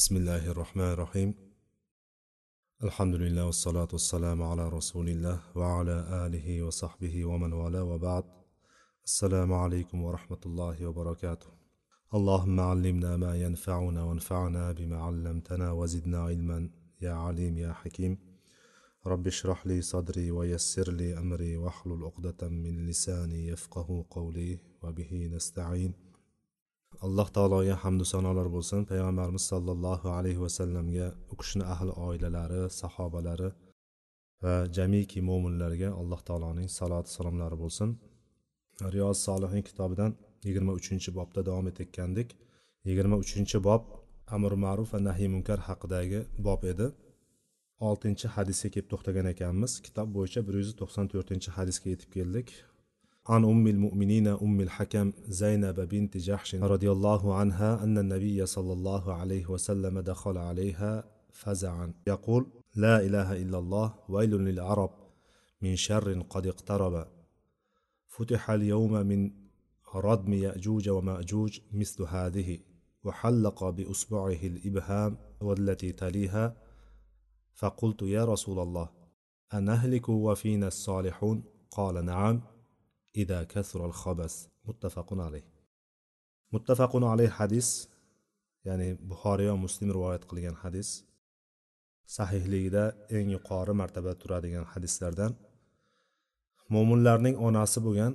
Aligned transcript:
بسم 0.00 0.16
الله 0.16 0.50
الرحمن 0.50 0.92
الرحيم 0.92 1.34
الحمد 2.84 3.14
لله 3.14 3.44
والصلاة 3.46 3.88
والسلام 3.92 4.42
على 4.42 4.68
رسول 4.68 5.08
الله 5.08 5.40
وعلى 5.54 6.26
آله 6.26 6.62
وصحبه 6.62 7.24
ومن 7.24 7.52
والاه 7.52 7.82
وبعد 7.82 8.24
السلام 9.04 9.52
عليكم 9.52 10.02
ورحمة 10.02 10.38
الله 10.46 10.86
وبركاته 10.86 11.46
اللهم 12.14 12.60
علمنا 12.60 13.16
ما 13.16 13.36
ينفعنا 13.36 14.02
وانفعنا 14.02 14.72
بما 14.72 14.98
علمتنا 15.02 15.72
وزدنا 15.72 16.18
علما 16.18 16.70
يا 17.00 17.12
عليم 17.12 17.58
يا 17.58 17.72
حكيم 17.72 18.18
رب 19.06 19.26
اشرح 19.26 19.66
لي 19.66 19.82
صدري 19.82 20.30
ويسر 20.30 20.92
لي 20.92 21.18
أمري 21.18 21.56
واحلل 21.56 22.04
عقدة 22.04 22.48
من 22.48 22.86
لساني 22.86 23.46
يفقه 23.48 24.06
قولي 24.10 24.58
وبه 24.82 25.30
نستعين 25.32 26.09
alloh 27.06 27.28
taologa 27.36 27.74
hamdu 27.84 28.04
sanolar 28.12 28.48
bo'lsin. 28.56 28.80
Payg'ambarimiz 28.90 29.44
sollallohu 29.52 30.08
alayhi 30.18 30.40
vasallamga 30.46 31.06
u 31.32 31.34
kishini 31.40 31.64
ahli 31.74 31.92
oilalari 32.06 32.60
sahobalari 32.80 33.48
va 34.42 34.54
jamiki 34.76 35.20
mo'minlarga 35.28 35.88
alloh 36.00 36.20
taoloning 36.28 36.68
saloti 36.78 37.10
salomlari 37.16 37.56
bo'lsin. 37.62 37.88
Riyoz 38.94 39.18
solihin 39.26 39.62
kitobidan 39.68 40.12
yigirma 40.46 40.72
uchinchi 40.80 41.10
bobda 41.18 41.40
davom 41.48 41.66
etayotgandik. 41.72 42.28
Yigirma 42.88 43.16
uchinchi 43.24 43.58
bob 43.68 43.82
amr 44.36 44.52
ma'ruf 44.64 44.88
va 44.94 45.00
nahiy 45.08 45.28
munkar 45.34 45.58
haqidagi 45.68 46.20
bob 46.46 46.60
edi. 46.72 46.86
Oltinchi 47.88 48.26
hadisga 48.36 48.68
kelib 48.74 48.88
to'xtagan 48.92 49.26
ekanmiz. 49.34 49.72
Kitob 49.86 50.08
bo'yicha 50.16 50.40
bir 50.46 50.54
yuz 50.62 50.72
to'qson 50.80 51.06
to'rtinchi 51.12 51.50
hadisga 51.56 51.86
yetib 51.94 52.10
keldik. 52.16 52.48
عن 53.26 53.44
أم 53.44 53.66
المؤمنين 53.66 54.26
أم 54.26 54.60
الحكم 54.60 55.12
زينب 55.28 55.80
بنت 55.80 56.16
جحش 56.16 56.54
رضي 56.54 56.90
الله 56.90 57.34
عنها 57.34 57.84
أن 57.84 57.98
النبي 57.98 58.46
صلى 58.46 58.72
الله 58.72 59.14
عليه 59.14 59.46
وسلم 59.50 60.00
دخل 60.00 60.38
عليها 60.38 61.04
فزعا. 61.32 61.92
يقول 62.06 62.46
لا 62.74 63.00
إله 63.00 63.32
إلا 63.32 63.58
الله 63.58 63.94
ويل 64.08 64.30
للعرب 64.30 64.90
من 65.62 65.76
شر 65.76 66.20
قد 66.20 66.46
اقترب. 66.46 67.06
فتح 68.08 68.50
اليوم 68.50 68.92
من 68.92 69.30
ردم 69.94 70.32
يأجوج 70.32 70.88
ومأجوج 70.88 71.60
مثل 71.72 72.02
هذه 72.02 72.58
وحلق 73.04 73.64
بأصبعه 73.64 74.40
الإبهام 74.42 75.18
والتي 75.40 75.92
تليها. 75.92 76.56
فقلت 77.54 78.02
يا 78.02 78.24
رسول 78.24 78.58
الله 78.58 78.88
أنهلك 79.54 80.08
وفينا 80.08 80.66
الصالحون؟ 80.68 81.42
قال 81.70 82.04
نعم. 82.04 82.42
Ida 83.22 83.38
kasral 83.52 83.92
xobas 84.02 84.34
muttafaqun 84.68 85.20
alayh 85.26 85.44
muttafaqun 86.54 87.04
alayh 87.12 87.30
hadis 87.38 87.68
ya'ni 88.68 88.88
buxoriy 89.10 89.48
va 89.52 89.56
muslim 89.66 89.88
rivoyat 89.96 90.24
qilgan 90.30 90.56
hadis 90.62 90.88
sahihligida 92.16 92.84
eng 93.16 93.28
yuqori 93.36 93.72
martabada 93.80 94.16
turadigan 94.22 94.66
hadislardan 94.72 95.32
mo'minlarning 96.74 97.36
onasi 97.46 97.78
bo'lgan 97.86 98.12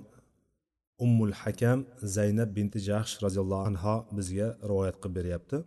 ummul 1.06 1.34
hakam 1.42 1.80
zaynab 2.16 2.50
binti 2.58 2.80
jahsh 2.90 3.14
roziyallohu 3.26 3.64
anho 3.70 3.96
bizga 4.18 4.48
rivoyat 4.70 4.96
qilib 5.02 5.16
beryapti 5.20 5.58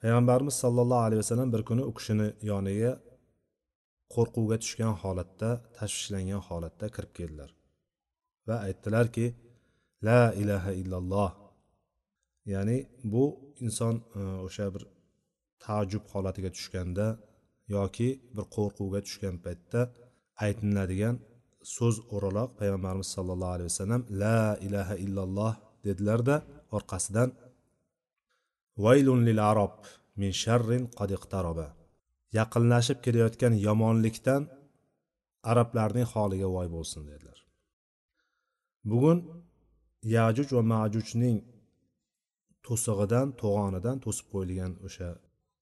payg'ambarimiz 0.00 0.56
sollallohu 0.64 1.04
alayhi 1.06 1.20
vasallam 1.24 1.48
bir 1.54 1.62
kuni 1.68 1.82
u 1.90 1.92
kishini 1.98 2.28
yoniga 2.50 2.92
qo'rquvga 4.16 4.56
tushgan 4.62 4.94
holatda 5.02 5.50
tashvishlangan 5.78 6.42
holatda 6.48 6.86
kirib 6.94 7.12
keldilar 7.18 7.50
va 8.48 8.56
aytdilarki 8.66 9.26
la 10.08 10.20
ilaha 10.42 10.72
illalloh. 10.80 11.30
Ya'ni 12.52 12.78
bu 13.12 13.24
inson 13.66 13.94
e, 14.18 14.20
o'sha 14.46 14.66
bir 14.74 14.82
taajjub 15.64 16.04
holatiga 16.12 16.50
tushganda 16.56 17.06
yoki 17.76 18.08
bir 18.36 18.46
qo'rquvga 18.56 19.00
tushgan 19.06 19.36
paytda 19.44 19.80
aytiladigan 20.44 21.16
so'z 21.76 21.96
o'raloq 22.14 22.50
payg'ambarimiz 22.60 23.08
sollallohu 23.16 23.54
alayhi 23.56 23.70
vasallam 23.72 24.02
la 24.22 24.40
ilaha 24.66 24.94
illalloh 25.04 25.52
dedilarda 25.86 26.36
orqasidan 26.76 27.30
vaylun 28.84 29.20
lil 29.28 29.40
arob 29.50 29.76
min 30.20 30.30
sharrin 30.42 30.82
qad 30.98 31.10
iqtaroba. 31.18 31.66
Yaqinlashib 32.38 32.98
kelayotgan 33.04 33.54
yomonlikdan 33.66 34.42
arablarning 35.50 36.06
holiga 36.12 36.48
voy 36.56 36.68
bo'lsin 36.76 37.02
dedilar. 37.10 37.38
Bugun 38.90 39.18
yajuj 40.16 40.48
va 40.56 40.62
majujning 40.74 41.38
to'sig'idan 42.66 43.26
to'g'onidan 43.40 43.96
to'sib 44.04 44.26
qo'yilgan 44.32 44.72
o'sha 44.86 45.08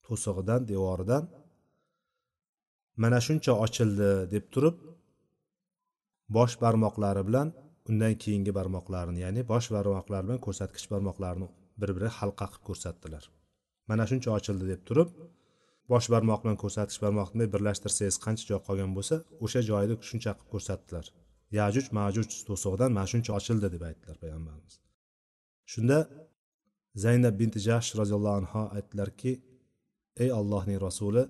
to'sig'idan 0.06 0.60
devoridan 0.72 1.24
mana 3.02 3.18
shuncha 3.26 3.52
ochildi 3.64 4.10
deb 4.34 4.44
turib 4.54 4.76
bosh 6.36 6.54
barmoqlari 6.62 7.22
bilan 7.28 7.48
undan 7.90 8.14
keyingi 8.22 8.52
barmoqlarini 8.58 9.20
ya'ni 9.24 9.42
bosh 9.52 9.68
barmoqlari 9.76 10.24
bilan 10.26 10.40
ko'rsatkich 10.46 10.86
barmoqlarini 10.92 11.48
bir 11.80 11.90
biri 11.96 12.08
halqa 12.18 12.46
qilib 12.50 12.64
ko'rsatdilar. 12.68 13.24
Mana 13.90 14.04
shuncha 14.10 14.30
ochildi 14.38 14.64
deb 14.72 14.82
turib 14.88 15.08
bosh 15.92 16.06
barmoq 16.14 16.40
bilan 16.44 16.58
ko'rsatish 16.62 16.98
barmoqni 17.04 17.44
birlashtirsangiz 17.54 18.16
qancha 18.24 18.44
joy 18.50 18.60
qolgan 18.68 18.90
bo'lsa 18.96 19.16
o'sha 19.44 19.60
joyni 19.70 19.94
shuncha 20.08 20.32
qilib 20.36 20.50
ko'rsatdilar. 20.54 21.06
Yajuj 21.58 21.86
majuj 21.98 22.26
to'sig'idan 22.48 22.90
mana 22.96 23.08
shuncha 23.12 23.30
ochildi 23.38 23.68
deb 23.74 23.82
aytdilar 23.88 24.16
payg'ambarimiz. 24.22 24.74
Shunda 25.72 25.98
zaynab 27.04 27.34
binti 27.40 27.58
jahsh 27.68 27.90
roziyallohu 28.00 28.36
anhu 28.40 28.62
aytdilarki 28.76 29.32
ey 30.24 30.30
allohning 30.40 30.78
rasuli 30.86 31.24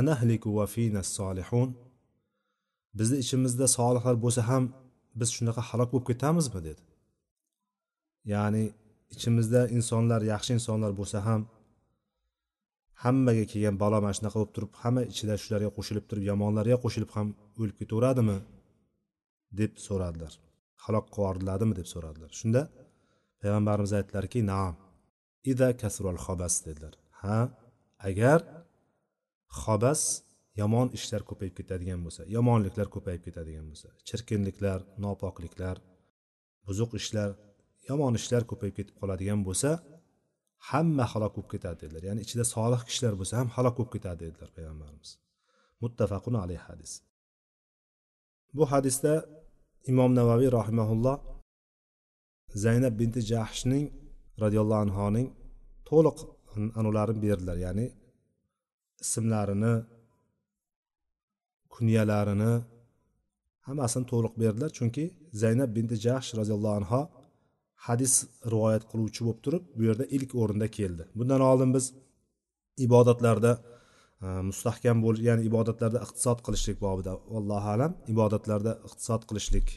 anahliku 0.00 0.48
va 0.58 0.66
fina 0.74 1.02
solihun 1.16 1.68
bizni 2.98 3.16
ichimizda 3.24 3.66
solihlar 3.78 4.16
bo'lsa 4.24 4.42
ham 4.50 4.64
biz 5.20 5.28
shunaqa 5.36 5.62
halok 5.68 5.88
bo'lib 5.92 6.06
ketamizmi? 6.10 6.60
dedi. 6.68 6.82
Ya'ni 8.32 8.64
ichimizda 9.14 9.60
insonlar 9.76 10.20
yaxshi 10.32 10.50
insonlar 10.58 10.92
bo'lsa 11.00 11.18
ham 11.28 11.40
hammaga 13.02 13.44
kelgan 13.52 13.76
balo 13.82 13.98
mana 14.04 14.14
shunaqa 14.18 14.36
bo'lib 14.40 14.52
turib 14.56 14.72
hamma 14.82 15.02
ichida 15.12 15.34
shularga 15.42 15.70
qo'shilib 15.76 16.04
turib 16.10 16.24
yomonlarga 16.30 16.76
qo'shilib 16.84 17.10
ham 17.16 17.28
o'lib 17.60 17.76
ketaveradimi 17.80 18.38
deb 19.60 19.72
so'radilar. 19.86 20.32
Halok 20.84 21.06
qilib 21.16 21.72
deb 21.80 21.88
so'radilar. 21.94 22.30
Shunda 22.40 22.62
payg'ambarimiz 23.40 23.92
aytdilarki 23.98 24.40
naam. 24.52 24.74
Ida 25.52 25.68
kasrul 25.80 26.18
xobas 26.26 26.54
dedilar. 26.66 26.94
Ha 27.22 27.38
agar 28.10 28.40
xobas 29.62 30.02
yomon 30.60 30.88
ishlar 30.98 31.22
ko'payib 31.30 31.54
ketadigan 31.58 32.00
bo'lsa 32.06 32.22
yomonliklar 32.36 32.88
ko'payib 32.94 33.22
ketadigan 33.26 33.66
bo'lsa 33.70 33.88
chirkinliklar 34.08 34.78
nopokliklar 35.04 35.76
buzuq 36.66 36.90
ishlar 37.00 37.30
yomon 37.90 38.12
ishlar 38.20 38.42
ko'payib 38.50 38.74
ketib 38.78 38.96
qoladigan 39.00 39.40
bo'lsa 39.48 39.70
hamma 40.68 41.04
halok 41.12 41.32
bo'lib 41.36 41.50
ketadi 41.54 41.78
dedilar. 41.82 42.02
Ya'ni 42.08 42.20
ichida 42.26 42.44
solih 42.54 42.80
kishilar 42.88 43.14
bo'lsa 43.20 43.34
ham 43.40 43.48
halok 43.56 43.74
bo'lib 43.78 43.92
ketadi 43.94 44.20
dedilar 44.26 44.50
payg'ambarimiz. 44.56 45.10
Muttafaqun 45.82 46.34
alayhi 46.44 46.62
hadis. 46.68 46.92
Bu 48.56 48.64
hadisda 48.72 49.12
imom 49.90 50.10
navaviy 50.18 50.50
rahimaulloh 50.58 51.16
zaynab 52.64 52.94
binti 53.00 53.20
jahshning 53.32 53.84
roziyallohu 54.42 54.82
anhoning 54.86 55.28
to'liq 55.90 56.18
anularini 56.80 57.20
berdilar. 57.26 57.56
Ya'ni 57.66 57.86
ismlarini 59.04 59.74
kunyalarini 61.74 62.52
hammasini 63.66 64.06
to'liq 64.12 64.34
berdilar. 64.42 64.70
Chunki 64.78 65.04
zaynab 65.42 65.70
binti 65.76 65.96
jahsh 66.06 66.28
roziyallohu 66.40 66.76
anho 66.80 67.02
hadis 67.86 68.14
rivoyat 68.52 68.84
qiluvchi 68.90 69.20
bo'lib 69.26 69.40
turib 69.44 69.64
bu 69.76 69.82
yerda 69.88 70.04
ilk 70.16 70.30
o'rinda 70.42 70.68
keldi. 70.78 71.02
Bundan 71.18 71.40
oldin 71.50 71.70
biz 71.76 71.86
ibodatlarda 72.86 73.52
e, 74.24 74.26
mustahkam 74.50 74.98
bo'l 75.04 75.16
ya'ni 75.28 75.42
ibodatlarda 75.50 75.98
iqtisod 76.06 76.38
qilishlik 76.46 76.78
bobida 76.86 77.12
allohu 77.38 77.68
alam 77.76 77.92
ibodatlarda 78.14 78.72
iqtisod 78.88 79.22
qilishlik 79.28 79.68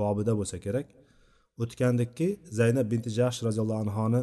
bobida 0.00 0.32
bo'lsa 0.40 0.56
kerak. 0.66 0.86
O'tgandikki 1.62 2.28
zaynab 2.58 2.86
binti 2.92 3.10
jahsh 3.18 3.38
roziyallohu 3.46 3.82
anhoni 3.86 4.22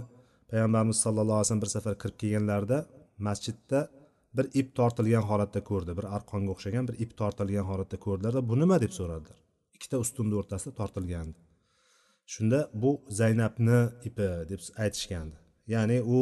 payg'ambarimiz 0.51 0.97
sallallohu 1.05 1.37
alayhi 1.37 1.47
vasallam 1.47 1.65
bir 1.65 1.71
safar 1.75 1.95
kirib 2.01 2.17
kelganlarida 2.21 2.77
masjidda 3.27 3.79
bir 4.37 4.45
ip 4.59 4.67
tortilgan 4.79 5.23
holatda 5.29 5.61
ko'rdi. 5.69 5.91
Bir 5.99 6.05
arqonga 6.15 6.49
o'xshagan 6.55 6.83
bir 6.89 6.95
ip 7.03 7.11
tortilgan 7.19 7.65
holatda 7.71 7.97
ko'rdilarda 8.05 8.41
bu 8.49 8.55
nima? 8.61 8.77
deb 8.85 8.93
so'radilar. 8.99 9.37
Ikkita 9.75 9.97
ustunni 10.03 10.35
o'rtasida 10.41 10.73
tortilgandi. 10.81 11.46
Shunda 12.33 12.59
bu 12.81 12.91
zaynabni 13.19 13.79
ipi 14.07 14.27
deb 14.51 14.61
aytishgandi. 14.83 15.37
Ya'ni 15.73 15.97
u 16.15 16.17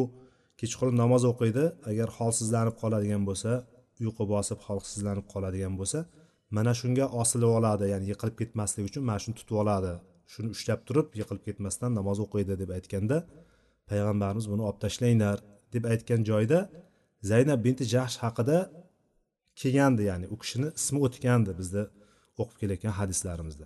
kechqurun 0.60 0.96
namoz 1.04 1.24
o'qiydi. 1.32 1.66
Agar 1.92 2.10
holsizlanib 2.18 2.76
qoladigan 2.82 3.24
bo'lsa 3.30 3.52
uyqu 4.04 4.24
bosib 4.34 4.60
holsizlanib 4.68 5.26
qoladigan 5.34 5.74
bo'lsa 5.80 6.00
mana 6.58 6.74
shunga 6.82 7.06
osilib 7.22 7.52
oladi 7.58 7.86
ya'ni 7.94 8.06
yiqilib 8.12 8.36
ketmaslik 8.42 8.84
uchun 8.90 9.04
mana 9.10 9.20
shuni 9.24 9.36
tutib 9.40 9.58
oladi. 9.64 9.94
Shuni 10.34 10.50
ushlab 10.56 10.82
turib 10.88 11.08
yiqilib 11.20 11.44
ketmasdan 11.48 11.92
namoz 12.00 12.18
o'qiydi 12.26 12.54
deb 12.62 12.70
aytganda 12.78 13.18
payg'ambarimiz 13.90 14.46
buni 14.52 14.64
olib 14.68 14.80
tashlanglar 14.86 15.38
deb 15.76 15.84
aytgan 15.94 16.22
joyda 16.30 16.60
zaynab 17.32 17.60
binti 17.66 17.84
jahsh 17.94 18.18
haqida 18.24 18.58
kelgandi 19.62 20.04
ya'ni 20.10 20.26
u 20.34 20.36
kishini 20.42 20.70
ismi 20.80 21.00
o'tgandi 21.08 21.52
bizda 21.60 21.84
o'qib 22.42 22.58
kelayotgan 22.62 22.94
hadislarimizda 23.00 23.66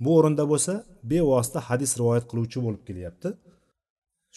bu 0.00 0.18
o'rinda 0.18 0.44
bo'lsa 0.52 0.72
bevosita 1.10 1.60
hadis 1.68 1.92
rivoyat 2.00 2.24
qiluvchi 2.30 2.58
bo'lib 2.66 2.82
kelyapti. 2.88 3.28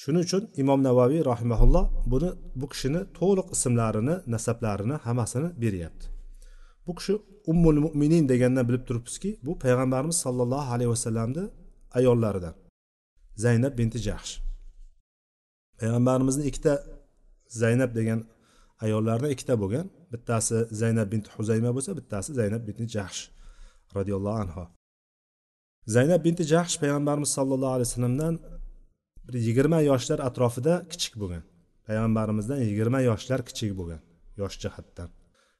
Shuning 0.02 0.24
uchun 0.28 0.44
imom 0.62 0.80
navaviy 0.88 1.22
rahimaulloh 1.32 1.86
buni 2.12 2.30
bu 2.60 2.66
kishini 2.72 3.02
to'liq 3.20 3.48
ismlarini 3.56 4.16
nasablarini 4.34 4.96
hammasini 5.06 5.50
beryapti. 5.64 6.06
Bu 6.86 6.92
kishi 7.00 7.14
ummul 7.52 7.78
mo'minin 7.86 8.24
degandan 8.32 8.66
bilib 8.70 8.84
turibmizki 8.88 9.30
bu 9.46 9.52
payg'ambarimiz 9.64 10.18
sollallohu 10.26 10.70
alayhi 10.76 10.92
vasallamni 10.96 11.44
ayollaridan 11.98 12.56
zaynab 13.44 13.74
binti 13.80 14.00
jahsh. 14.08 14.34
Payg'ambarimizni 15.80 16.44
ikkita 16.50 16.74
zaynab 17.62 17.92
degan 18.00 18.20
ayollarni 18.86 19.28
ikkita 19.36 19.54
bo'lgan. 19.62 19.88
Bittasi 20.14 20.58
zaynab 20.82 21.08
binti 21.14 21.30
huzayma 21.36 21.72
bo'lsa 21.76 21.92
bittasi 22.00 22.30
zaynab 22.40 22.64
binti 22.68 22.86
jahsh 22.96 23.20
roziyallohu 23.98 24.40
anhu 24.44 24.64
zaynab 25.88 26.22
binti 26.26 26.44
jahsh 26.44 26.76
payg'ambarimiz 26.82 27.30
sollallohu 27.38 27.74
alayhi 27.76 27.90
vasallamdan 27.90 28.40
bir 29.28 29.34
yigirma 29.48 29.80
yoshlar 29.82 30.20
atrofida 30.20 30.74
kichik 30.92 31.14
bo'lgan. 31.22 31.44
Payg'ambarimizdan 31.88 32.60
yigirma 32.70 33.00
yoshlar 33.10 33.40
kichik 33.50 33.72
bo'lgan 33.80 34.02
yosh 34.42 34.56
jihatdan. 34.64 35.10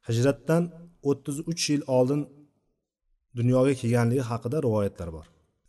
Hijratdan 0.08 0.64
o'ttiz 1.10 1.38
uch 1.52 1.64
yil 1.72 1.84
oldin 1.98 2.22
dunyoga 3.40 3.74
kelganligi 3.82 4.24
haqida 4.32 4.58
rivoyatlar 4.66 5.10
bor. 5.18 5.26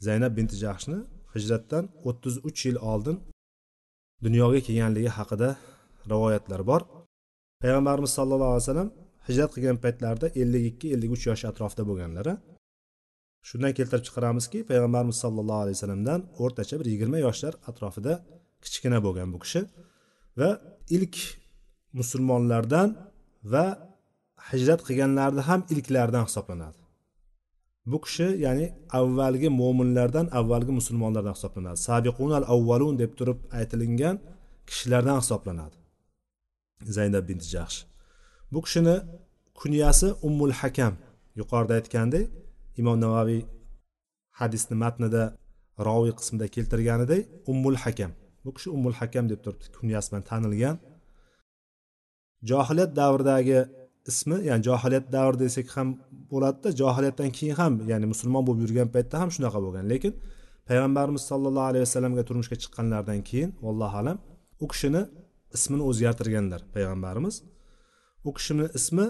Zaynab 0.07 0.33
binti 0.39 0.57
jahshni 0.65 0.99
hijratdan 1.35 1.85
o'ttiz 2.09 2.35
uch 2.49 2.61
yil 2.67 2.79
oldin 2.93 3.17
dunyoga 4.27 4.61
kelganligi 4.67 5.11
haqida 5.19 5.49
rivoyatlar 6.13 6.61
bor. 6.71 6.83
Payg'ambarimiz 7.63 8.13
sallallohu 8.19 8.53
alayhi 8.55 8.67
vasallam 8.67 8.91
hijrat 9.29 9.51
qilgan 9.55 9.77
paytlarida 9.85 10.27
ellik 10.43 10.65
ikki 10.71 10.87
ellik 10.95 11.11
uch 11.17 11.25
yosh 11.31 11.45
atrofida 11.51 11.85
bo'lganlar 11.91 12.27
shundan 13.49 13.73
keltirib 13.79 14.05
chiqaramizki 14.09 14.59
payg'ambarimiz 14.71 15.17
sollallohu 15.25 15.61
alayhi 15.65 15.77
vasallamdan 15.79 16.21
o'rtacha 16.43 16.75
bir 16.81 16.87
yigirma 16.93 17.19
yoshlar 17.27 17.55
atrofida 17.71 18.13
kichkina 18.65 18.99
bo'lgan 19.07 19.29
bu 19.35 19.39
kishi 19.45 19.61
va 20.41 20.51
ilk 20.97 21.17
musulmonlardan 21.99 22.89
va 23.53 23.65
hijrat 24.51 24.81
qilganlarni 24.89 25.43
ham 25.49 25.61
ilklardan 25.75 26.25
hisoblanadi. 26.29 26.79
Bu 27.91 27.99
kishi 28.05 28.27
ya'ni 28.45 28.67
avvalgi 29.01 29.49
mo'minlardan 29.61 30.27
avvalgi 30.39 30.73
musulmonlardan 30.81 31.35
hisoblanadi. 31.39 31.79
Sabiqunal 31.89 32.45
avvalun 32.55 32.95
deb 33.03 33.13
turib 33.19 33.39
aytilingan 33.59 34.17
kishilardan 34.69 35.17
hisoblanadi. 35.23 35.77
Zaynab 36.97 37.25
binti 37.29 37.47
jahsh. 37.55 37.79
Bu 38.53 38.61
kishini 38.67 38.97
kunyasi 39.61 40.09
ummul 40.27 40.55
hakam 40.61 40.95
yuqorida 41.41 41.75
aytgandek 41.79 42.27
imom 42.81 42.97
navaviy 43.05 43.43
hadisni 44.41 44.77
matnida 44.85 45.23
roviy 45.89 46.13
qismida 46.21 46.47
keltirganidek 46.55 47.23
ummul 47.53 47.77
hakam. 47.85 48.13
Bu 48.45 48.51
kishi 48.57 48.69
ummul 48.77 48.95
hakam 49.01 49.25
deb 49.33 49.41
turibdi 49.45 49.67
kunyasi 49.79 50.09
bilan 50.11 50.25
tanilgan. 50.31 50.77
Johiliyat 52.51 52.93
davridagi 53.01 53.59
ismi 54.11 54.37
ya'ni 54.49 54.63
johiliyat 54.69 55.07
davri 55.17 55.39
desak 55.45 55.69
ham 55.77 55.89
bo'ladida 56.33 56.69
johiliyatdan 56.81 57.31
keyin 57.39 57.57
ham 57.61 57.73
ya'ni 57.91 58.07
musulmon 58.13 58.43
bo'lib 58.49 58.61
yurgan 58.65 58.89
paytda 58.95 59.17
ham 59.23 59.31
shunaqa 59.37 59.59
bo'lgan. 59.65 59.85
Lekin 59.93 60.13
payg'ambarimiz 60.69 61.23
sollallohu 61.31 61.67
alayhi 61.71 61.85
vasallamga 61.87 62.23
turmushga 62.29 62.57
chiqqanlaridan 62.63 63.21
keyin 63.29 63.51
allohu 63.71 63.97
alam 64.03 64.19
u 64.65 64.67
kishini 64.73 65.03
ismini 65.57 65.83
o'zgartirganlar 65.91 66.61
payg'ambarimiz. 66.75 67.35
U 68.29 68.31
kishini 68.37 68.67
ismi 68.79 69.07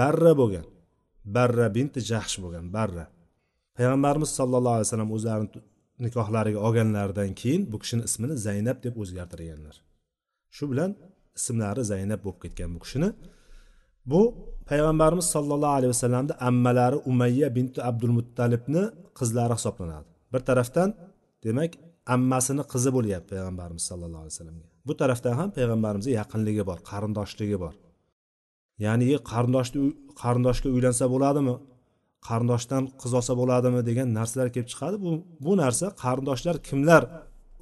barra 0.00 0.32
bo'lgan. 0.40 0.66
Barra 1.36 1.66
binti 1.76 2.00
jahsh 2.10 2.36
bo'lgan 2.42 2.66
barra. 2.76 3.04
Payg'ambarimiz 3.76 4.30
sollallohu 4.38 4.76
alayhi 4.76 4.88
vasallam 4.88 5.10
o'zlarini 5.16 5.60
nikohlariga 6.04 6.60
olganlaridan 6.66 7.30
keyin 7.40 7.62
bu 7.72 7.76
kishini 7.82 8.02
ismini 8.08 8.36
zaynab 8.46 8.78
deb 8.84 8.94
o'zgartirganlar. 9.02 9.76
Shu 10.56 10.64
bilan 10.70 10.90
ismlari 11.38 11.82
zaynab 11.92 12.20
bo'lib 12.24 12.40
ketgan 12.44 12.70
bu 12.74 12.80
kishini. 12.84 13.08
Bu 14.10 14.20
payg'ambarimiz 14.70 15.26
sollallohu 15.34 15.74
alayhi 15.78 15.92
vasallamni 15.94 16.34
ammalari 16.48 16.98
umayya 17.10 17.48
binti 17.56 17.78
abdul 17.90 18.12
muttalibni 18.18 18.82
qizlari 19.18 19.54
hisoblanadi. 19.58 20.08
Bir 20.32 20.40
tarafdan 20.48 20.88
demak 21.44 21.72
ammasini 22.14 22.62
qizi 22.72 22.90
bo'lyapti 22.96 23.30
payg'ambarimiz 23.34 23.84
sallallohu 23.90 24.22
alayhi 24.24 24.34
vasallamga. 24.34 24.66
Bu 24.88 24.92
tarafdan 25.00 25.34
ham 25.40 25.48
payg'ambarimizga 25.56 26.12
yaqinligi 26.20 26.62
bor 26.70 26.78
qarindoshligi 26.90 27.58
bor. 27.64 27.74
Ya'ni 28.84 29.06
qarindoshni 29.30 29.80
qarindoshga 30.20 30.68
uylansa 30.76 31.04
bo'ladimi 31.14 31.54
qarindoshdan 32.28 32.82
qiz 33.00 33.12
olsa 33.18 33.32
bo'ladimi 33.40 33.80
degan 33.88 34.08
narsalar 34.18 34.48
kelib 34.54 34.68
chiqadi. 34.72 34.96
Bu 35.04 35.10
bu 35.44 35.52
narsa 35.62 35.86
qarindoshlar 36.02 36.56
kimlar 36.68 37.02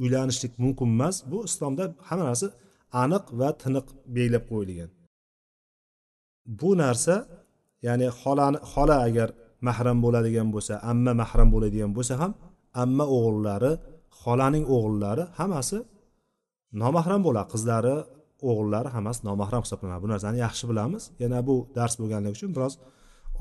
uylanishlik 0.02 0.52
mumkin 0.62 0.88
emas 0.96 1.16
bu 1.30 1.38
islomda 1.48 1.84
hamma 2.08 2.24
narsa 2.30 2.46
aniq 3.02 3.24
va 3.40 3.48
tiniq 3.62 3.86
belgilab 4.14 4.44
qo'yilgan. 4.50 4.90
Bu 6.60 6.70
narsa 6.82 7.14
ya'ni 7.86 8.08
xolani 8.20 8.58
xola 8.72 8.96
agar 9.08 9.28
mahram 9.66 9.98
bo'ladigan 10.04 10.48
bo'lsa 10.54 10.74
amma 10.90 11.12
mahram 11.22 11.48
bo'ladigan 11.54 11.90
bo'lsa 11.96 12.14
ham 12.22 12.32
amma 12.82 13.04
o'g'illari 13.16 13.72
xolaning 14.20 14.64
o'g'illari 14.74 15.24
hammasi 15.38 15.78
nomahram 16.82 17.20
bo'ladi. 17.26 17.48
Qizlari 17.54 17.96
o'g'illari 18.48 18.88
hammasi 18.96 19.20
nomahram 19.28 19.62
hisoblanadi. 19.66 20.02
Bu 20.04 20.08
narsani 20.08 20.38
yaxshi 20.46 20.64
bilamiz. 20.70 21.10
Yana 21.22 21.38
bu 21.48 21.54
dars 21.76 21.94
bo'lganligi 22.00 22.34
uchun 22.38 22.50
biroz 22.56 22.74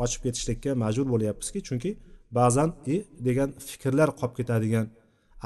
ochib 0.03 0.21
ketishlikka 0.25 0.71
majbur 0.83 1.07
bo'lyapmizki 1.13 1.59
chunki 1.67 1.91
ba'zan 2.37 2.69
e 2.93 2.95
degan 3.27 3.49
fikrlar 3.69 4.09
qolib 4.19 4.35
ketadigan 4.39 4.85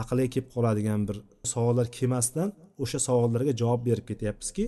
aqlga 0.01 0.27
kelib 0.33 0.49
qoladigan 0.55 1.01
bir 1.07 1.17
savollar 1.53 1.87
kelmasdan 1.97 2.49
o'sha 2.83 2.99
savollarga 3.07 3.53
javob 3.61 3.81
berib 3.87 4.05
ketyapmizki 4.11 4.65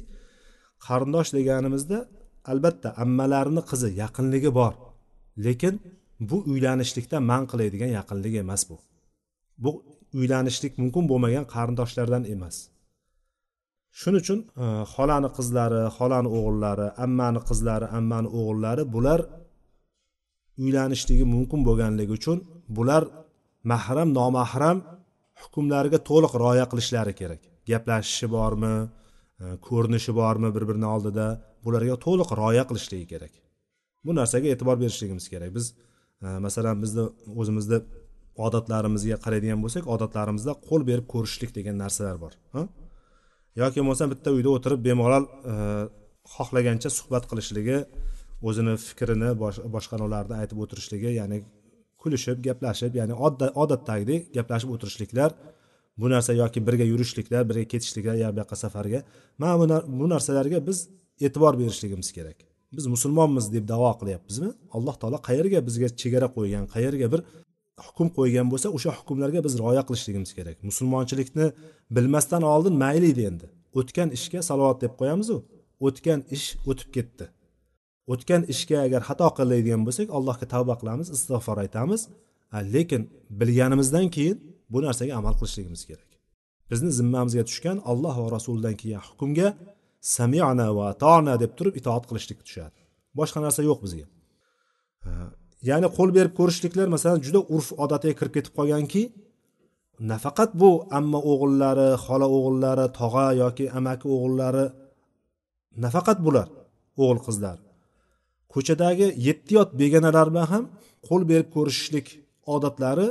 qarindosh 0.87 1.29
deganimizda 1.37 1.97
albatta 2.51 2.89
ammalarini 3.03 3.63
qizi 3.71 3.89
yaqinligi 4.03 4.51
bor 4.59 4.73
lekin 5.45 5.73
bu 6.29 6.37
uylanishlikdan 6.51 7.23
man 7.31 7.43
qiladigan 7.51 7.91
yaqinlik 7.99 8.35
emas 8.43 8.61
bu. 8.69 8.77
Bu 9.63 9.71
uylanishlik 10.19 10.73
mumkin 10.81 11.03
bo'lmagan 11.11 11.45
qarindoshlardan 11.53 12.23
emas. 12.35 12.55
Shuning 13.99 14.21
uchun 14.23 14.39
e, 14.63 14.65
xolani 14.93 15.29
qizlari 15.37 15.81
xolani 15.97 16.29
o'g'illari 16.37 16.87
ammani 17.05 17.39
qizlari 17.49 17.87
ammani 17.99 18.29
o'g'illari 18.39 18.83
bular 18.95 19.19
uylanishligi 20.63 21.25
mumkin 21.35 21.59
bo'lganligi 21.67 22.13
uchun 22.19 22.37
bular 22.77 23.03
mahram 23.71 24.09
nomahram 24.19 24.77
hukmlariga 25.41 25.99
to'liq 26.09 26.33
rioya 26.43 26.65
qilishlari 26.71 27.13
kerak. 27.21 27.41
Gaplashishi 27.69 28.27
bormi 28.37 28.73
e, 29.43 29.45
ko'rinishi 29.67 30.11
bormi 30.21 30.49
bir 30.55 30.63
birini 30.69 30.87
oldida 30.95 31.25
bularga 31.65 31.95
to'liq 32.05 32.29
rioya 32.39 32.63
qilishligi 32.69 33.07
kerak. 33.13 33.33
Bu 34.05 34.11
narsaga 34.19 34.47
e'tibor 34.53 34.77
berishligimiz 34.83 35.25
kerak. 35.33 35.49
Biz 35.57 35.65
e, 36.25 36.27
masalan 36.45 36.77
bizni 36.83 37.03
o'zimizni 37.41 37.79
odatlarimizga 38.45 39.17
qaraydigan 39.25 39.59
bo'lsak 39.63 39.83
odatlarimizda 39.93 40.53
qo'l 40.67 40.81
berib 40.89 41.05
ko'rishlik 41.13 41.51
degan 41.57 41.75
narsalar 41.83 42.17
bor 42.23 42.33
ha? 42.55 42.61
Yoki 43.59 43.77
bo'lmasam 43.81 44.11
bitta 44.13 44.29
uyda 44.37 44.49
o'tirib 44.55 44.81
bemalol 44.87 45.25
e, 45.51 45.55
xohlagancha 46.35 46.89
suhbat 46.97 47.23
qilishligi 47.31 47.77
o'zini 48.47 48.75
fikrini 48.87 49.31
boshqalarni 49.75 50.35
aytib 50.41 50.57
o'tirishligi 50.63 51.15
ya'ni 51.19 51.41
kulishib 52.01 52.37
gaplashib 52.47 52.95
ya'ni 52.99 53.13
odatdagidek 53.63 54.31
gaplashib 54.37 54.69
o'tirishliklar 54.75 55.31
bu 56.01 56.09
narsa 56.13 56.33
yoki 56.33 56.59
birga 56.67 56.85
yurishliklar 56.91 57.43
birga 57.49 57.65
ketishliklar 57.73 58.15
yana 58.23 58.33
bu 58.35 58.39
yoqqa 58.43 58.57
safarga 58.63 58.99
mana 59.43 59.81
bu 59.99 60.09
narsalarga 60.13 60.59
biz 60.69 60.77
e'tibor 61.25 61.59
berishligimiz 61.59 62.11
kerak. 62.17 62.37
Biz 62.77 62.85
musulmonmiz 62.87 63.53
deb 63.53 63.67
davo 63.67 63.91
qilyapmizmi? 64.01 64.49
Alloh 64.75 64.95
taolo 65.01 65.17
qayerga 65.29 65.59
bizga 65.67 65.87
chegara 66.01 66.27
qo'ygan 66.35 66.65
qayerga 66.73 67.07
bir 67.13 67.21
hukm 67.87 68.07
qo'ygan 68.17 68.47
bo'lsa 68.51 68.67
o'sha 68.77 68.91
hukmlarga 68.99 69.39
biz 69.45 69.53
rioya 69.61 69.83
qilishligimiz 69.87 70.31
kerak. 70.37 70.57
Musulmonchilikni 70.69 71.47
bilmasdan 71.95 72.43
oldin 72.53 72.75
mayli 72.83 73.07
edi 73.13 73.23
endi. 73.31 73.47
O'tgan 73.79 74.09
ishga 74.17 74.41
salovat 74.49 74.77
deb 74.83 74.93
qo'yamizu. 74.99 75.37
O'tgan 75.87 76.19
ish 76.35 76.47
o'tib 76.69 76.89
ketdi. 76.95 77.25
O'tgan 78.13 78.41
ishga 78.53 78.77
agar 78.87 79.01
xato 79.09 79.27
qiladigan 79.37 79.81
bo'lsak 79.87 80.07
allohga 80.17 80.45
tavba 80.53 80.75
qilamiz 80.81 81.07
istig'for 81.15 81.57
aytamiz. 81.63 82.01
Lekin 82.75 83.01
bilganimizdan 83.39 84.07
keyin 84.15 84.37
bu 84.73 84.77
narsaga 84.85 85.13
amal 85.21 85.33
qilishligimiz 85.39 85.83
kerak. 85.89 86.09
Bizni 86.71 86.91
zimmamizga 86.99 87.43
tushgan 87.49 87.77
alloh 87.91 88.15
va 88.23 88.29
rasulidan 88.37 88.75
kelgan 88.81 89.03
hukmga 89.09 89.47
samiana 90.15 90.67
va 90.77 90.83
atona 90.93 91.33
deb 91.43 91.51
turib 91.57 91.75
itoat 91.79 92.03
qilishlik 92.09 92.39
tushadi. 92.47 92.79
Boshqa 93.19 93.39
narsa 93.45 93.61
yo'q 93.69 93.79
bizga. 93.85 94.07
Ya'ni 95.69 95.87
qo'l 95.97 96.09
berib 96.17 96.33
ko'rishliklar 96.39 96.87
masalan 96.95 97.19
juda 97.25 97.39
urf 97.55 97.67
odatiga 97.83 98.13
kirib 98.19 98.33
ketib 98.37 98.53
qolganki 98.59 99.03
nafaqat 100.11 100.51
bu 100.61 100.69
amma 100.97 101.19
o'g'illari 101.31 101.89
xola 102.05 102.27
o'g'illari 102.37 102.85
tog'a 102.99 103.27
yoki 103.43 103.65
amaki 103.77 104.07
o'g'illari 104.15 104.65
nafaqat 105.83 106.17
bular 106.25 106.47
o'g'il 107.01 107.19
qizlar. 107.27 107.57
Ko'chadagi 108.53 109.07
yetti 109.27 109.51
yot 109.59 109.69
begonalar 109.81 110.27
bilan 110.31 110.47
ham 110.53 110.63
qo'l 111.07 111.21
berib 111.31 111.49
ko'rishishlik 111.55 112.07
odatlari 112.55 113.07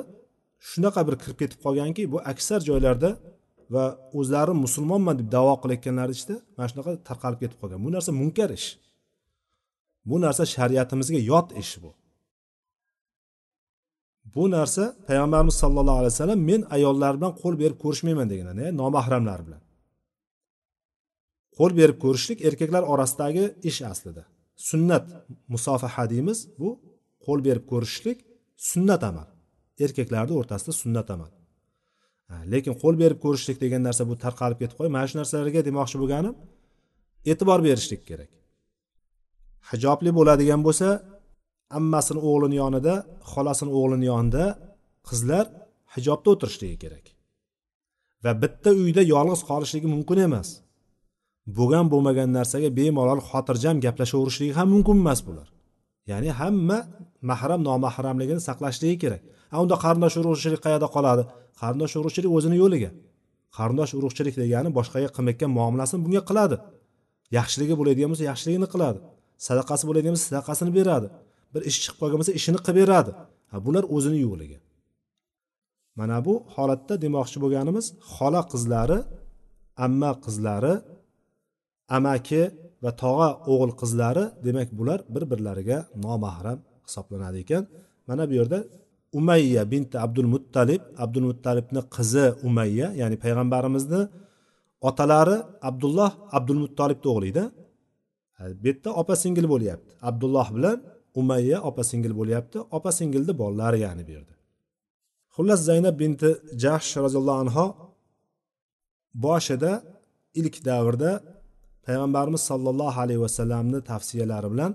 shunaqa 0.71 1.01
bir 1.09 1.15
kirib 1.23 1.39
ketib 1.43 1.59
qolganki 1.65 2.03
bu 2.13 2.19
aksar 2.33 2.61
joylarda 2.69 3.11
va 3.75 3.85
o'zlari 4.19 4.55
musulmonman 4.65 5.17
deb 5.21 5.29
davo 5.37 5.55
qilayotganlar 5.63 6.09
ichida 6.17 6.37
mana 6.57 6.69
shunaqa 6.73 6.93
tarqalib 7.09 7.39
ketib 7.43 7.59
qolgan. 7.63 7.81
Bu 7.87 7.91
narsa 7.97 8.11
munkar 8.21 8.51
ish. 8.59 8.69
Bu 10.11 10.17
narsa 10.25 10.43
shariatimizga 10.55 11.21
yot 11.33 11.49
ish 11.63 11.75
bu. 11.83 11.91
Bu 14.25 14.51
narsa 14.51 14.97
payg'ambarimiz 15.09 15.55
sollallohu 15.55 15.99
alayhi 16.01 16.13
vasallam 16.15 16.41
men 16.51 16.61
ayollar 16.77 17.13
bilan 17.19 17.33
qo'l 17.43 17.55
berib 17.63 17.79
ko'rishmayman 17.85 18.31
deganlar 18.33 18.77
nomahramlar 18.83 19.41
bilan. 19.47 19.63
Qo'l 21.59 21.73
berib 21.81 21.99
ko'rishlik 22.05 22.39
erkaklar 22.49 22.83
orasidagi 22.93 23.45
ish 23.71 23.81
aslida. 23.93 24.23
Sunnat 24.69 25.05
musofaha 25.55 26.05
deymiz 26.13 26.39
bu 26.61 26.69
qo'l 27.27 27.41
berib 27.47 27.65
ko'rishishlik 27.73 28.19
sunnat 28.71 29.03
amal. 29.11 29.29
Erkaklarni 29.85 30.33
o'rtasida 30.41 30.73
sunnat 30.83 31.09
amal. 31.15 31.31
Lekin 32.53 32.75
qo'l 32.83 32.95
berib 33.03 33.19
ko'rishlik 33.25 33.59
degan 33.65 33.83
narsa 33.89 34.03
bu 34.11 34.15
tarqalib 34.25 34.59
ketib 34.63 34.77
qo'y 34.81 34.91
mana 34.97 35.07
shu 35.11 35.17
narsalarga 35.21 35.61
demoqchi 35.69 35.97
bo'lganim 36.03 36.35
e'tibor 37.31 37.61
berishlik 37.69 38.03
kerak. 38.11 38.31
Hijobli 39.71 40.11
bo'ladigan 40.19 40.61
bo'lsa 40.67 40.89
ammasini 41.79 42.21
o'g'lini 42.31 42.57
yonida 42.63 42.95
xolasini 43.33 43.71
o'g'lini 43.79 44.07
yonida 44.13 44.45
qizlar 45.09 45.45
hijobda 45.95 46.29
o'tirishligi 46.35 46.77
kerak. 46.85 47.05
Va 48.25 48.33
bitta 48.43 48.71
uyda 48.83 49.03
yolg'iz 49.15 49.41
qolishligi 49.51 49.89
mumkin 49.95 50.19
emas. 50.29 50.49
Bo'lgan 51.57 51.87
bo'lmagan 51.93 52.29
narsaga 52.39 52.69
bemalol 52.79 53.21
xotirjam 53.31 53.77
gaplashaverishligi 53.85 54.53
ham 54.59 54.69
mumkin 54.75 54.97
emas 55.03 55.21
bular. 55.29 55.49
Ya'ni 56.11 56.31
hamma 56.41 56.79
mahram 57.31 57.61
nomahramligini 57.69 58.43
saqlashligi 58.49 58.97
kerak. 59.03 59.23
A 59.55 59.57
unda 59.63 59.77
qarindosh 59.85 60.17
urug'chilik 60.21 60.61
qayerda 60.67 60.89
qoladi? 60.97 61.23
Qarindosh 61.61 61.95
urug'chilik 62.01 62.31
o'zini 62.37 62.57
yo'liga. 62.63 62.91
Qarindosh 63.59 63.93
urug'chilik 63.99 64.35
degani 64.43 64.71
boshqaga 64.79 65.09
qilmayotgan 65.17 65.51
muomalasini 65.59 66.01
bunga 66.05 66.23
qiladi. 66.31 66.57
Yaxshiligi 67.39 67.75
bo'ladigan 67.81 68.09
bo'lsa 68.13 68.25
yaxshiligini 68.31 68.69
qiladi. 68.75 68.99
Sadaqasi 69.47 69.85
bo'ladigan 69.89 70.15
bo'lsa 70.15 70.27
sadaqasini 70.31 70.73
beradi. 70.79 71.09
Bir 71.53 71.63
ish 71.71 71.79
chiqib 71.83 71.99
qolgan 72.01 72.19
bo'lsa 72.21 72.35
ishini 72.41 72.59
qilib 72.67 72.77
beradi. 72.81 73.13
Ha 73.51 73.57
bular 73.67 73.85
o'zini 73.97 74.19
yo'qligi. 74.27 74.59
Mana 75.99 76.17
bu 76.27 76.35
holatda 76.55 76.95
demoqchi 77.05 77.39
bo'lganimiz 77.45 77.87
xola 78.15 78.43
qizlari 78.53 78.99
amma 79.85 80.11
qizlari 80.25 80.75
amaki 81.97 82.43
va 82.85 82.91
tog'a 83.03 83.31
o'g'il 83.53 83.73
qizlari 83.81 84.25
demak 84.47 84.69
bular 84.79 84.99
bir 85.15 85.25
birlariga 85.31 85.79
nomahram 86.05 86.59
hisoblanadi 86.87 87.39
ekan. 87.45 87.63
Mana 88.09 88.23
bu 88.31 88.35
yerda 88.41 88.59
umayya 89.19 89.63
binti 89.73 89.97
abdul 90.07 90.29
muttalib 90.35 90.83
abdul 91.05 91.27
muttalibni 91.31 91.81
qizi 91.97 92.27
umayya 92.49 92.87
ya'ni 93.01 93.17
payg'ambarimizni 93.25 94.01
otalari 94.89 95.37
abdulloh 95.69 96.11
abdul 96.37 96.61
muttolibni 96.65 97.09
o'g'lida 97.15 97.45
bu 98.61 98.65
yerda 98.69 98.91
opa 99.01 99.15
singil 99.23 99.47
bo'lyapti. 99.53 99.93
Abdulloh 100.11 100.47
bilan 100.57 100.77
umayya 101.21 101.59
opa 101.69 101.83
singil 101.91 102.13
bo'lyapti 102.21 102.59
opa 102.77 102.91
singilni 102.99 103.33
bolalari 103.43 103.79
ya'ni 103.87 104.03
bu 104.07 104.11
yerda 104.17 104.35
xullas 105.35 105.61
zaynab 105.71 105.97
binti 106.03 106.31
jahsh 106.63 106.91
roziyallohu 107.05 107.41
anhu 107.45 107.65
boshida 109.27 109.73
ilk 110.41 110.57
davrda 110.69 111.11
payg'ambarimiz 111.87 112.43
sollallohu 112.51 112.99
alayhi 113.05 113.23
vasallamni 113.27 113.79
tavsiyalari 113.91 114.49
bilan 114.55 114.73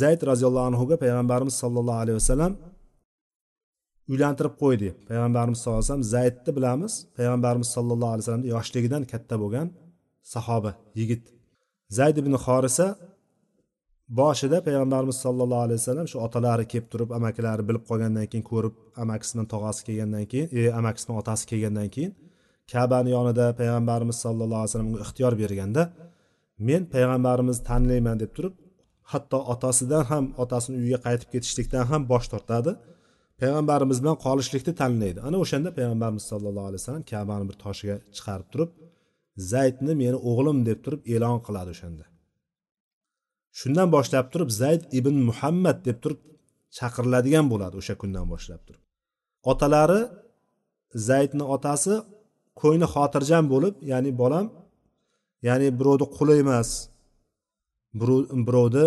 zayd 0.00 0.20
roziyallohu 0.30 0.66
anhuga 0.70 0.96
payg'ambarimiz 1.04 1.54
sollallohu 1.62 2.00
alayhi 2.04 2.18
vasallam 2.22 2.52
uylantirib 4.12 4.54
qo'ydi. 4.62 4.88
Payg'ambarimiz 5.08 5.58
sallallohu 5.60 5.80
alayhi 5.80 5.90
vasallam 5.92 6.08
zaydni 6.16 6.50
bilamiz. 6.58 6.92
Payg'ambarimiz 7.18 7.68
sollallohu 7.76 8.10
alayhi 8.12 8.24
vasallamni 8.24 8.48
yoshligidan 8.54 9.02
katta 9.12 9.34
bo'lgan 9.42 9.66
sahoba 10.34 10.72
yigit. 11.00 11.22
Zayd 11.98 12.16
ibn 12.22 12.34
xorisa 12.44 12.86
boshida 14.08 14.58
payg'ambarimiz 14.66 15.16
sollallohu 15.24 15.62
alayhi 15.66 15.80
vasallam 15.80 16.08
shu 16.12 16.18
otalari 16.26 16.64
kelib 16.72 16.86
turib 16.92 17.10
amakilari 17.18 17.62
bilib 17.68 17.84
qolgandan 17.90 18.26
keyin 18.30 18.44
ko'rib 18.52 18.74
amakisini 19.02 19.44
tog'asi 19.52 19.80
kelgandan 19.88 20.24
keyin 20.32 20.48
e, 20.58 20.60
amakisini 20.80 21.14
otasi 21.20 21.44
kelgandan 21.50 21.88
keyin 21.94 22.12
kabani 22.72 23.10
yonida 23.16 23.46
payg'ambarimiz 23.60 24.16
sallallohu 24.24 24.60
alayhi 24.62 24.70
vasallam 24.70 24.88
unga 24.90 25.02
ixtiyor 25.06 25.32
berganda 25.42 25.82
men 26.68 26.82
payg'ambarimizni 26.94 27.64
tanlayman 27.70 28.16
deb 28.22 28.30
turib 28.36 28.54
hatto 29.12 29.38
otasidan 29.52 30.04
ham 30.10 30.24
otasini 30.42 30.76
uyiga 30.82 30.98
qaytib 31.06 31.28
ketishlikdan 31.34 31.84
ham 31.90 32.02
bosh 32.12 32.26
tortadi. 32.32 32.72
Payg'ambarimiz 33.40 33.98
bilan 34.02 34.16
qolishlikni 34.26 34.72
tanlaydi. 34.82 35.18
Ana 35.28 35.36
o'shanda 35.44 35.70
payg'ambarimiz 35.78 36.24
sallallohu 36.32 36.66
alayhi 36.70 36.80
vasallam 36.82 37.04
kabani 37.12 37.44
bir 37.50 37.56
toshiga 37.64 37.96
chiqarib 38.16 38.48
turib 38.52 38.70
zaydni 39.52 39.92
meni 40.02 40.18
o'g'lim 40.30 40.58
deb 40.68 40.78
turib 40.84 41.00
e'lon 41.14 41.38
qiladi 41.46 41.70
o'shanda. 41.76 42.04
Shundan 43.60 43.88
boshlab 43.96 44.26
turib 44.32 44.50
zayd 44.62 44.82
ibn 44.98 45.14
muhammad 45.28 45.78
deb 45.88 45.98
turib 46.02 46.20
chaqiriladigan 46.78 47.46
bo'ladi 47.52 47.74
o'sha 47.80 47.94
kundan 48.02 48.26
boshlab 48.32 48.60
turib. 48.66 48.82
Otalari 49.50 50.00
zaydni 51.08 51.44
otasi 51.54 51.94
ko'ngli 52.60 52.86
xotirjam 52.94 53.44
bo'lib 53.52 53.74
ya'ni 53.92 54.10
bolam 54.22 54.46
ya'ni 55.46 55.68
birovni 55.78 56.06
quli 56.16 56.34
emas 56.44 56.68
birovni 58.46 58.86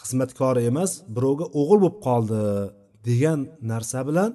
xizmatkori 0.00 0.60
emas 0.70 0.90
birovga 1.16 1.46
o'g'il 1.60 1.78
bo'lib 1.84 1.96
qoldi 2.06 2.42
degan 3.08 3.40
narsa 3.70 4.00
bilan 4.08 4.30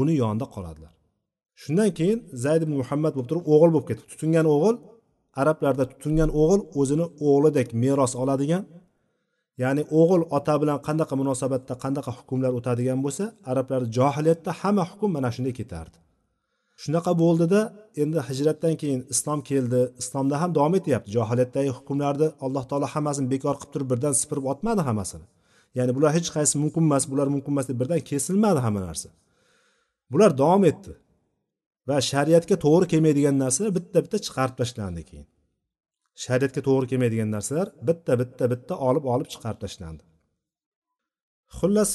uni 0.00 0.14
yonida 0.22 0.46
qoladilar. 0.54 0.94
Shundan 1.62 1.90
keyin 1.98 2.18
zayd 2.44 2.60
ibn 2.66 2.74
muhammad 2.82 3.12
bo'lib 3.16 3.28
turib 3.30 3.44
o'g'il 3.54 3.70
bo'lib 3.74 3.86
ketdi. 3.90 4.02
Tutingan 4.12 4.46
o'g'il 4.54 4.76
arablarda 5.40 5.84
tutingan 5.92 6.30
o'g'il 6.42 6.62
o'zini 6.80 7.06
o'g'lidek 7.28 7.68
meros 7.82 8.12
oladigan 8.22 8.64
ya'ni 9.62 9.82
o'g'il 10.00 10.22
ota 10.36 10.54
bilan 10.62 10.78
qanaqa 10.86 11.14
munosabatda 11.20 11.74
qanaqa 11.84 12.10
hukmlar 12.18 12.52
o'tadigan 12.58 12.98
bo'lsa 13.04 13.24
arablar 13.50 13.82
johiliyatda 13.96 14.50
hamma 14.60 14.84
hukm 14.90 15.10
mana 15.16 15.30
shunday 15.36 15.54
ketardi. 15.60 15.96
Shunaqa 16.82 17.12
bo'ldida 17.22 17.60
endi 18.02 18.18
hijratdan 18.28 18.74
keyin 18.80 19.00
islom 19.14 19.40
keldi 19.50 19.80
islomda 20.02 20.34
ham 20.42 20.50
davom 20.56 20.74
etyapti. 20.80 21.08
Johiliyatdagi 21.16 21.70
hukmlarni 21.78 22.28
alloh 22.44 22.64
taolo 22.70 22.86
hammasini 22.94 23.28
bekor 23.34 23.54
qilib 23.60 23.72
turib 23.74 23.88
birdan 23.92 24.14
sipirib 24.20 24.44
otmadi 24.52 24.82
hammasini. 24.88 25.26
Ya'ni 25.78 25.92
bular 25.96 26.10
hech 26.16 26.28
qaysi 26.36 26.54
mumkin 26.62 26.82
emas 26.88 27.04
bular 27.10 27.26
mumkin 27.34 27.52
emas 27.54 27.66
deb 27.70 27.78
birdan 27.80 28.00
kesilmadi 28.10 28.60
hamma 28.66 28.80
narsa. 28.88 29.08
Bular 30.12 30.30
davom 30.42 30.64
etdi. 30.70 30.92
Va 31.88 31.96
shariatga 32.10 32.56
to'g'ri 32.64 32.86
kelmaydigan 32.92 33.36
narsalar 33.44 33.70
bitta 33.78 33.98
bitta 34.04 34.18
chiqarib 34.26 34.56
tashlandi 34.60 35.02
keyin. 35.08 35.26
Shariatga 36.24 36.60
to'g'ri 36.68 36.86
kelmaydigan 36.90 37.30
narsalar 37.36 37.68
bitta 37.88 38.12
bitta 38.20 38.44
bitta 38.52 38.74
olib 38.88 39.04
olib 39.14 39.28
chiqarib 39.32 39.60
tashlandi. 39.64 40.02
Xullas 41.58 41.90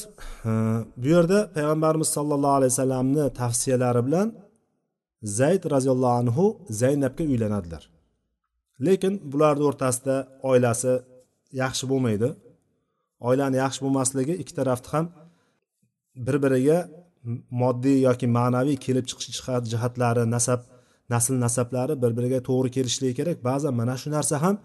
e, 0.50 0.52
bu 1.02 1.08
yerda 1.16 1.40
payg'ambarimiz 1.56 2.10
sollallohu 2.18 2.56
alayhi 2.60 2.72
vasallamni 2.74 3.24
tavsiyalari 3.42 4.02
bilan 4.08 4.28
zayd 5.40 5.64
roziyallohu 5.74 6.16
anhu 6.22 6.46
zaynabga 6.82 7.24
uylanadilar. 7.34 7.84
Lekin 8.86 9.14
bularni 9.32 9.64
o'rtasida 9.70 10.16
oilasi 10.50 10.94
yaxshi 11.62 11.86
bo'lmaydi. 11.92 12.30
Oilani 13.30 13.58
yaxshi 13.64 13.80
bo'lmasligi 13.86 14.34
ikki 14.42 14.54
tarafni 14.60 14.90
ham 14.94 15.06
bir 16.26 16.36
biriga 16.44 16.78
moddiy 17.62 18.00
yoki 18.08 18.28
ma'naviy 18.38 18.78
kelib 18.86 19.06
chiqish 19.10 19.42
jihatlari 19.74 20.24
nasab 20.36 20.62
nasl 21.14 21.34
nasablari 21.46 21.94
bir 22.04 22.12
biriga 22.18 22.40
to'g'ri 22.50 22.70
kelishligi 22.78 23.14
kerak. 23.20 23.38
Ba'zan 23.50 23.74
mana 23.80 23.96
shu 24.02 24.10
narsa 24.18 24.36
ham 24.44 24.56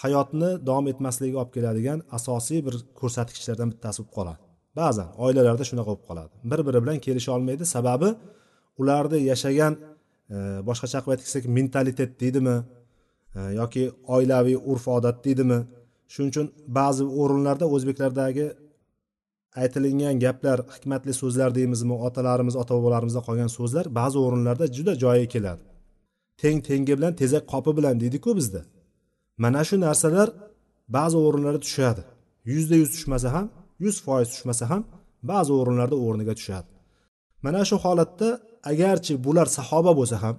hayotni 0.00 0.50
davom 0.68 0.86
etmasligiga 0.92 1.38
olib 1.42 1.52
keladigan 1.56 1.98
asosiy 2.18 2.60
bir 2.66 2.74
ko'rsatkichlardan 3.00 3.68
bittasi 3.72 3.98
bo'lib 4.00 4.12
qoladi. 4.16 4.40
Ba'zan 4.80 5.08
oilalarda 5.24 5.64
shunaqa 5.70 5.90
bo'lib 5.92 6.04
qoladi. 6.10 6.32
Bir 6.50 6.60
biri 6.66 6.78
bilan 6.84 6.98
kelisha 7.06 7.30
olmaydi. 7.36 7.64
Sababi 7.76 8.08
ularni 8.80 9.18
yashagan 9.30 9.72
e, 10.34 10.36
boshqacha 10.68 10.98
qilib 11.04 11.14
aytsak 11.16 11.44
mentalitet 11.58 12.12
deydimi 12.22 12.56
e, 13.38 13.40
yoki 13.60 13.84
oilaviy 14.16 14.56
urf 14.70 14.84
odat 14.96 15.18
deydimi. 15.26 15.58
Shuning 16.12 16.30
uchun 16.32 16.46
ba'zi 16.78 17.04
o'rinlarda 17.20 17.66
o'zbeklardagi 17.74 18.46
aytilingan 19.56 20.20
gaplar 20.24 20.58
hikmatli 20.74 21.12
so'zlar 21.20 21.54
deymizmi 21.54 21.94
otalarimiz 22.06 22.56
ota 22.56 22.72
bobolarimizdan 22.74 23.24
qolgan 23.28 23.50
so'zlar 23.58 23.86
ba'zi 24.00 24.18
o'rinlarda 24.24 24.66
juda 24.76 24.92
joyiga 25.02 25.28
keladi. 25.34 25.62
Teng 26.40 26.58
tengi 26.68 26.92
bilan 26.98 27.14
tezak 27.20 27.44
qopi 27.52 27.76
bilan 27.78 28.00
deydiku 28.02 28.36
bizda. 28.38 28.62
Mana 29.42 29.62
shu 29.68 29.76
narsalar 29.86 30.28
ba'zi 30.96 31.16
o'rinlarda 31.26 31.60
tushadi. 31.66 32.02
Yuzda 32.52 32.74
yuz 32.82 32.90
tushmasa 32.94 33.28
ham 33.36 33.46
yuz 33.84 33.96
foiz 34.04 34.28
tushmasa 34.34 34.64
ham 34.70 34.82
ba'zi 35.30 35.52
o'rinlarda 35.60 35.96
o'rniga 36.06 36.34
tushadi. 36.38 36.68
Mana 37.44 37.62
shu 37.68 37.76
holatda 37.84 38.28
agarchi 38.72 39.12
bular 39.24 39.46
sahoba 39.58 39.92
bo'lsa 40.00 40.16
ham 40.24 40.36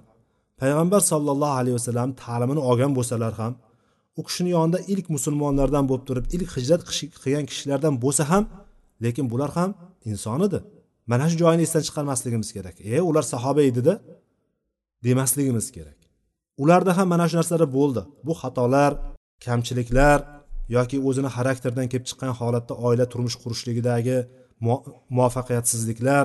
payg'ambar 0.60 1.00
sollallohu 1.12 1.54
alayhi 1.60 1.76
vasallam 1.78 2.10
ta'limini 2.22 2.62
olgan 2.70 2.92
bo'lsalar 2.98 3.32
ham 3.40 3.52
u 4.18 4.22
kishini 4.26 4.50
yonida 4.56 4.78
ilk 4.92 5.06
musulmonlardan 5.16 5.84
bo'lib 5.90 6.04
turib 6.08 6.26
ilk 6.36 6.50
hijrat 6.56 6.80
qilgan 7.22 7.44
kishilardan 7.50 7.94
bo'lsa 8.04 8.22
ham 8.32 8.44
lekin 9.04 9.26
bular 9.32 9.50
ham 9.58 9.70
inson 10.10 10.40
edi. 10.48 10.58
Mana 11.10 11.24
shu 11.30 11.36
joyini 11.42 11.62
esdan 11.66 11.82
chiqarmasligimiz 11.88 12.50
kerak. 12.56 12.76
E 12.92 13.00
ular 13.08 13.24
sahoba 13.32 13.62
edida 13.70 13.94
demasligimiz 15.06 15.66
kerak. 15.76 15.98
Ularda 16.62 16.92
ham 16.98 17.08
mana 17.14 17.24
shu 17.28 17.36
narsalar 17.40 17.68
bo'ldi. 17.78 18.02
Bu 18.26 18.32
xatolar 18.40 18.92
kamchiliklar 19.46 20.18
yoki 20.76 20.96
o'zini 21.08 21.30
xarakteridan 21.36 21.86
kelib 21.92 22.06
chiqqan 22.10 22.32
holatda 22.40 22.74
oila 22.86 23.04
turmush 23.12 23.36
qurishligidagi 23.42 24.18
muvaffaqiyatsizliklar 25.14 26.24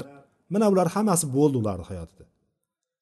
mana 0.53 0.65
bular 0.71 0.87
hammasi 0.95 1.25
bo'ldi 1.37 1.55
ularni 1.61 1.85
hayotida. 1.91 2.23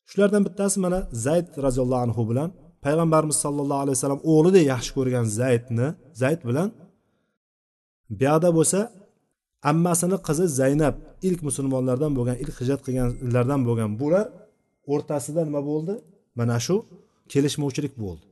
Shulardan 0.09 0.43
bittasi 0.47 0.77
mana 0.85 0.99
zayd 1.25 1.47
roziyallohu 1.65 2.03
anhu 2.07 2.21
bilan 2.29 2.49
payg'ambarimiz 2.85 3.37
sollallohu 3.45 3.81
alayhi 3.83 3.97
vasallam 3.97 4.21
o'g'lidek 4.31 4.65
yaxshi 4.73 4.91
ko'rgan 4.97 5.25
zaydni 5.39 5.87
zayd 6.21 6.41
bilan 6.49 6.69
buyoqda 8.19 8.49
bo'lsa 8.57 8.79
ammasini 9.69 10.17
qizi 10.27 10.45
zaynab 10.59 10.95
ilk 11.27 11.39
musulmonlardan 11.47 12.11
bo'lgan 12.17 12.37
ilk 12.43 12.55
hijrat 12.61 12.81
qilganlardan 12.85 13.61
bo'lgan 13.67 13.91
bular 14.01 14.25
o'rtasida 14.93 15.41
nima 15.47 15.61
bo'ldi? 15.69 15.93
Mana 16.39 16.57
shu 16.65 16.75
kelishmovchilik 17.33 17.93
bo'ldi. 18.03 18.25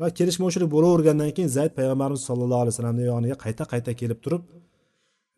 Va 0.00 0.06
kelishmovchilik 0.18 0.68
bo'lavergandan 0.74 1.30
keyin 1.36 1.50
zayd 1.58 1.72
payg'ambarimiz 1.78 2.22
sollallohu 2.28 2.62
alayhi 2.62 2.74
vasallamni 2.74 3.04
yoniga 3.12 3.36
qayta 3.44 3.64
qayta 3.72 3.90
kelib 4.00 4.18
turib 4.24 4.42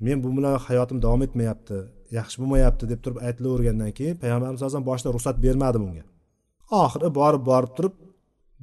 men 0.06 0.16
bu 0.24 0.28
bilan 0.36 0.54
hayotim 0.66 0.98
davom 1.04 1.22
etmayapti 1.26 1.76
yaxshi 2.18 2.36
bo'lmayapti 2.40 2.84
deb 2.92 3.00
turib 3.04 3.18
aytilavergandan 3.26 3.90
keyin 3.98 4.16
payg'ambarimiz 4.22 4.60
alayhisalom 4.62 4.86
boshida 4.90 5.10
ruxsat 5.16 5.36
bermadi 5.44 5.78
bunga. 5.84 6.04
Oxiri 6.82 7.08
borib 7.20 7.42
borib 7.50 7.72
turib 7.76 7.94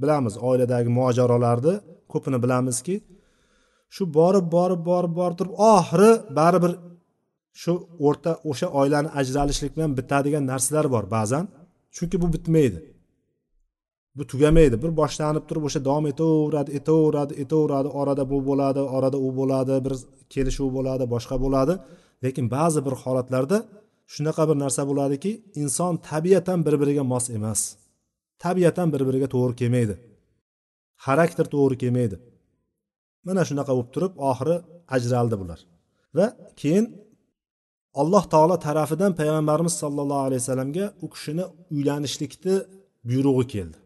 bilamiz 0.01 0.34
oiladagi 0.50 0.89
mojarolarni 1.00 1.74
ko'pini 2.13 2.38
bilamizki 2.44 2.96
shu 3.96 4.03
borib 4.17 4.46
borib 4.56 4.82
borib 4.89 5.13
borib 5.20 5.38
turib 5.39 5.53
oxiri 5.75 6.12
baribir 6.39 6.74
shu 7.62 7.74
o'rta 8.08 8.32
o'sha 8.50 8.67
oilani 8.79 9.10
ajralishlik 9.20 9.72
bilan 9.75 9.91
bitadigan 10.00 10.44
narsalar 10.51 10.86
bor 10.96 11.06
ba'zan. 11.15 11.46
Chunki 11.96 12.17
bu 12.24 12.27
bitmaydi. 12.36 12.79
Bu 14.17 14.24
tugamaydi. 14.32 14.75
Bir 14.84 14.91
boshlanib 15.01 15.44
turib 15.50 15.63
o'sha 15.67 15.79
davom 15.88 16.06
etaveradi 16.12 16.70
etaveradi 16.79 17.34
etaveradi. 17.44 17.88
Orada 18.00 18.24
bu 18.32 18.38
bo'ladi 18.50 18.82
orada 18.98 19.17
u 19.27 19.29
bo'ladi 19.39 19.75
bir 19.86 19.94
kelishuv 20.34 20.70
bo'ladi 20.77 21.03
boshqa 21.13 21.36
bo'ladi. 21.44 21.74
Lekin 22.24 22.46
ba'zi 22.56 22.79
bir 22.88 22.94
holatlarda 23.03 23.58
shunaqa 24.13 24.44
bir 24.50 24.58
narsa 24.63 24.82
bo'ladiki 24.89 25.32
inson 25.62 25.94
tabiatan 26.10 26.60
bir 26.65 26.75
biriga 26.82 27.03
mos 27.13 27.25
emas. 27.38 27.62
Tabiatan 28.44 28.88
bir 28.94 29.01
biriga 29.08 29.27
to'g'ri 29.36 29.53
kelmaydi. 29.62 29.96
Xarakter 31.06 31.46
to'g'ri 31.53 31.75
kelmaydi. 31.84 32.15
Mana 33.27 33.41
shunaqa 33.50 33.71
bo'lib 33.75 33.89
turib 33.95 34.13
oxiri 34.29 34.55
ajraldi 34.95 35.36
bular. 35.41 35.59
Va 36.17 36.25
keyin 36.62 36.86
alloh 38.01 38.24
taolo 38.33 38.55
tarafidan 38.67 39.12
payg'ambarimiz 39.19 39.75
sollallohu 39.83 40.24
alayhi 40.27 40.41
vasallamga 40.43 40.86
u 41.05 41.07
kishini 41.13 41.43
uylanishlikni 41.75 42.55
buyrug'i 43.09 43.45
keldi. 43.53 43.77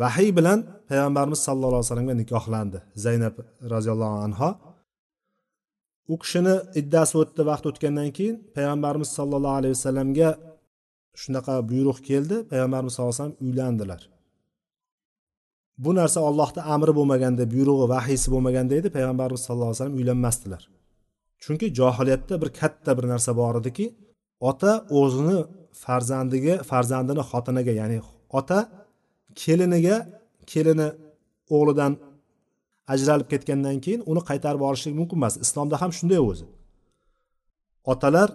Vahiy 0.00 0.30
bilan 0.38 0.58
payg'ambarimiz 0.90 1.40
sallallohu 1.46 1.80
alayhi 1.80 1.88
vasallamga 1.88 2.14
nikohlandi. 2.22 2.78
Zaynab 3.04 3.34
roziyallohu 3.72 4.16
anho 4.26 4.50
u 6.12 6.14
kishini 6.22 6.54
iddasi 6.80 7.14
o'tdi 7.22 7.42
vaqt 7.50 7.64
o'tgandan 7.70 8.10
keyin 8.16 8.36
payg'ambarimiz 8.56 9.10
sollallohu 9.18 9.56
alayhi 9.60 9.74
vasallamga 9.78 10.28
shunaqa 11.22 11.54
buyruq 11.70 11.98
keldi. 12.08 12.36
Payg'ambarimiz 12.50 12.92
sallallohu 12.94 13.14
alayhi 13.14 13.22
vasallam 13.22 13.40
uylandilar. 13.46 14.00
Bu 15.78 15.94
narsa 15.94 16.20
ollohni 16.20 16.62
amri 16.74 16.92
bo'lmaganda 16.98 17.44
buyrug'i 17.52 17.86
vahiysi 17.94 18.28
bo'lmaganda 18.34 18.74
edi 18.80 18.88
payg'ambarimiz 18.96 19.40
sallallohu 19.46 19.70
alayhi 19.70 19.80
vasallam 19.80 19.96
uylanmasdilar. 20.00 20.62
Chunki 21.42 21.66
johiliyatda 21.78 22.34
bir 22.42 22.50
katta 22.60 22.90
bir 22.98 23.04
narsa 23.12 23.36
bor 23.36 23.54
ediki 23.60 23.86
ota 24.50 24.72
o'zini 25.00 25.38
farzandiga 25.84 26.54
farzandini 26.70 27.22
xotiniga 27.30 27.72
ya'ni 27.80 27.98
ota 28.38 28.58
keliniga 29.42 29.96
kelini 30.52 30.88
o'g'lidan 31.56 31.92
ajralib 32.92 33.28
ketgandan 33.32 33.76
keyin 33.84 34.02
uni 34.10 34.22
qaytarib 34.30 34.62
olishlik 34.68 34.94
mumkin 35.00 35.16
emas. 35.20 35.34
Islomda 35.44 35.76
ham 35.82 35.90
shunday 35.98 36.20
o'zi. 36.30 36.46
Otalar 37.92 38.28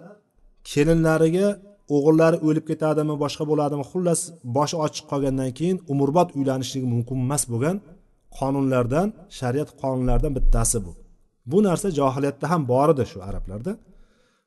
kelinlariga 0.72 1.48
o'g'illari 1.94 2.38
o'lib 2.46 2.64
ketadimi 2.70 3.14
boshqa 3.22 3.44
bo'ladimi 3.50 3.84
xullas 3.90 4.20
boshi 4.56 4.76
ochiq 4.84 5.04
qolgandan 5.10 5.50
keyin 5.58 5.76
umrbod 5.92 6.28
uylanishligi 6.38 6.86
mumkin 6.94 7.16
emas 7.26 7.42
bo'lgan 7.52 7.76
qonunlardan 8.38 9.08
shariat 9.38 9.70
qonunlaridan 9.82 10.32
bittasi 10.38 10.78
bu. 10.86 10.92
Bu 11.50 11.58
narsa 11.68 11.88
johiliyatda 11.98 12.46
ham 12.52 12.62
bor 12.72 12.88
edi 12.94 13.04
shu 13.12 13.18
arablarda 13.28 13.72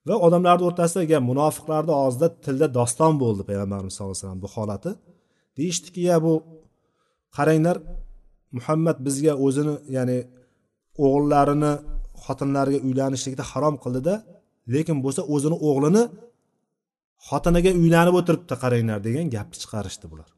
va 0.08 0.16
odamlarni 0.26 0.64
o'rtasida 0.70 1.18
munofiqlarni 1.30 1.94
og'zida 2.06 2.28
tilda 2.46 2.68
doston 2.80 3.14
bo'ldi 3.24 3.42
payg'ambarimiz 3.50 3.94
sallallohu 3.96 4.16
alayhi 4.16 4.26
vasallam 4.26 4.42
bu 4.46 4.50
holati. 4.56 4.92
Deyishdiki 5.58 6.02
ya 6.10 6.18
bu 6.26 6.34
qaranglar 7.38 7.78
muhammad 8.58 8.98
bizga 9.06 9.34
o'zini 9.46 9.76
ya'ni 9.96 10.20
o'g'illarini 11.06 11.74
xotinlariga 12.26 12.80
uylanishlikda 12.88 13.44
harom 13.52 13.76
qildida 13.84 14.14
lekin 14.74 14.98
bo'lsa 15.06 15.22
o'zini 15.34 15.58
o'g'lini 15.70 16.04
xotiniga 17.28 17.72
uylanib 17.82 18.16
o'tiribdi 18.20 18.56
qaranglar 18.64 19.00
degan 19.08 19.28
gapni 19.36 19.58
chiqarishdi 19.64 20.06
bular. 20.12 20.30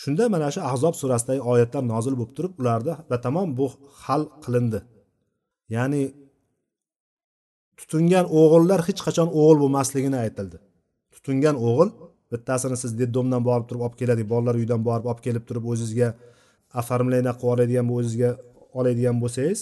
Shunda 0.00 0.24
mana 0.34 0.48
shu 0.54 0.60
ahzob 0.70 0.94
surasidagi 1.00 1.42
oyatlar 1.52 1.82
nozil 1.92 2.14
bo'lib 2.18 2.32
turib 2.36 2.54
ularda 2.60 2.92
batamom 3.12 3.48
bu 3.58 3.66
hal 4.04 4.22
qilindi. 4.44 4.80
Ya'ni 5.76 6.02
tutingan 7.78 8.26
o'g'illar 8.40 8.80
hech 8.88 9.00
qachon 9.06 9.28
o'g'il 9.40 9.58
bo'lmasligini 9.62 10.18
aytildi. 10.24 10.56
Tutingan 11.14 11.56
o'g'il 11.68 11.90
bittasini 12.32 12.76
siz 12.82 12.92
detdomdan 13.00 13.42
borib 13.48 13.66
turib 13.68 13.82
olib 13.86 13.96
keladi 14.00 14.22
bolalar 14.32 14.54
uyidan 14.60 14.80
borib 14.88 15.06
olib 15.10 15.22
kelib 15.26 15.44
turib 15.48 15.64
o'zizga 15.72 16.08
оформление 16.80 17.34
qilib 17.40 17.52
oladigan 17.54 17.86
o'zizga 17.98 18.30
oladigan 18.78 19.16
bo'lsangiz 19.22 19.60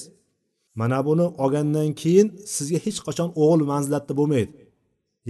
mana 0.80 0.98
buni 1.08 1.26
olgandan 1.44 1.90
keyin 2.02 2.28
sizga 2.56 2.78
hech 2.86 2.98
qachon 3.06 3.28
o'g'il 3.42 3.62
manzilatda 3.72 4.12
bo'lmaydi. 4.20 4.67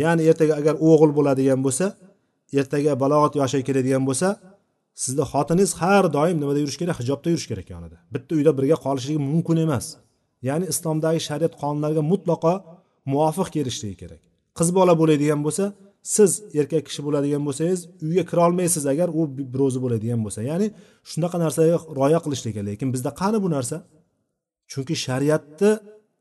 Ya'ni 0.02 0.22
ertaga 0.30 0.54
agar 0.61 0.74
o'g'il 0.88 1.11
bo'ladigan 1.18 1.61
bo'lsa 1.66 1.87
ertaga 2.61 2.92
balog'at 3.02 3.32
yoshiga 3.40 3.64
keladigan 3.68 4.04
bo'lsa 4.08 4.28
sizni 5.02 5.24
xotiningiz 5.32 5.72
har 5.80 6.04
doim 6.16 6.37
nimada 6.42 6.58
yurish 6.62 6.78
kerak? 6.80 6.96
Hijobda 7.02 7.28
yurish 7.32 7.48
kerak 7.50 7.66
yonida. 7.74 7.96
Bitta 8.14 8.32
uyda 8.38 8.52
birga 8.58 8.76
qolishligi 8.87 9.20
mumkin 9.32 9.56
emas. 9.66 9.87
Ya'ni 10.48 10.66
islomdagi 10.72 11.20
shariat 11.28 11.54
qonunlariga 11.62 12.02
mutlaqo 12.12 12.52
muvofiq 13.12 13.48
kelishligi 13.56 13.96
kerak. 14.02 14.20
Qiz 14.58 14.68
bola 14.78 14.92
bo'ladigan 15.00 15.40
bo'lsa 15.46 15.64
siz 16.14 16.30
erkak 16.61 16.82
kishi 16.88 17.00
bo'ladigan 17.06 17.42
bo'lsangiz 17.48 17.80
uyga 18.06 18.24
kirolmaysiz 18.30 18.84
agar 18.92 19.08
u 19.18 19.22
bir 19.52 19.61
o'zi 19.66 19.78
bo'ladigan 19.84 20.20
bo'lsa. 20.24 20.40
Ya'ni 20.50 20.66
shunaqa 21.11 21.37
narsaga 21.44 21.76
rioya 21.98 22.18
qilishlik 22.24 22.52
kerak. 22.56 22.68
Lekin 22.70 22.88
bizda 22.94 23.11
qani 23.20 23.38
bu 23.44 23.48
narsa? 23.56 23.76
Chunki 24.72 24.94
shariatni 25.06 25.70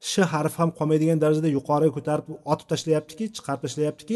sh 0.10 0.18
harfi 0.34 0.58
ham 0.62 0.72
qolmaydigan 0.78 1.20
darajada 1.24 1.50
yuqoriga 1.58 1.92
ko'tarib 1.98 2.26
otib 2.52 2.68
tashlayaptiki 2.72 3.26
chiqarib 3.36 3.62
tashlayaptiki 3.66 4.16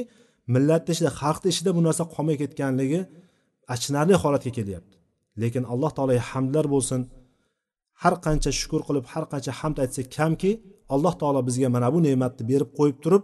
millatni 0.54 0.92
ichida 0.96 1.12
xalqni 1.22 1.48
ichida 1.54 1.72
bu 1.78 1.82
narsa 1.88 2.04
qolmay 2.16 2.36
ketganligi 2.42 3.00
achinarli 3.74 4.16
holatga 4.24 4.52
kelyapti. 4.58 4.96
Lekin 5.42 5.64
alloh 5.74 5.92
taologa 5.98 6.24
hamdlar 6.32 6.66
bo'lsin. 6.74 7.02
Har 8.02 8.14
qancha 8.26 8.52
shukur 8.60 8.82
qilib 8.88 9.06
har 9.14 9.24
qancha 9.32 9.52
hamd 9.60 9.78
aytsak 9.84 10.08
kamki 10.18 10.52
alloh 10.94 11.14
taolo 11.22 11.40
bizga 11.48 11.70
mana 11.76 11.88
bu 11.94 12.00
ne'matni 12.08 12.44
berib 12.52 12.70
qo'yib 12.78 12.98
turib 13.04 13.24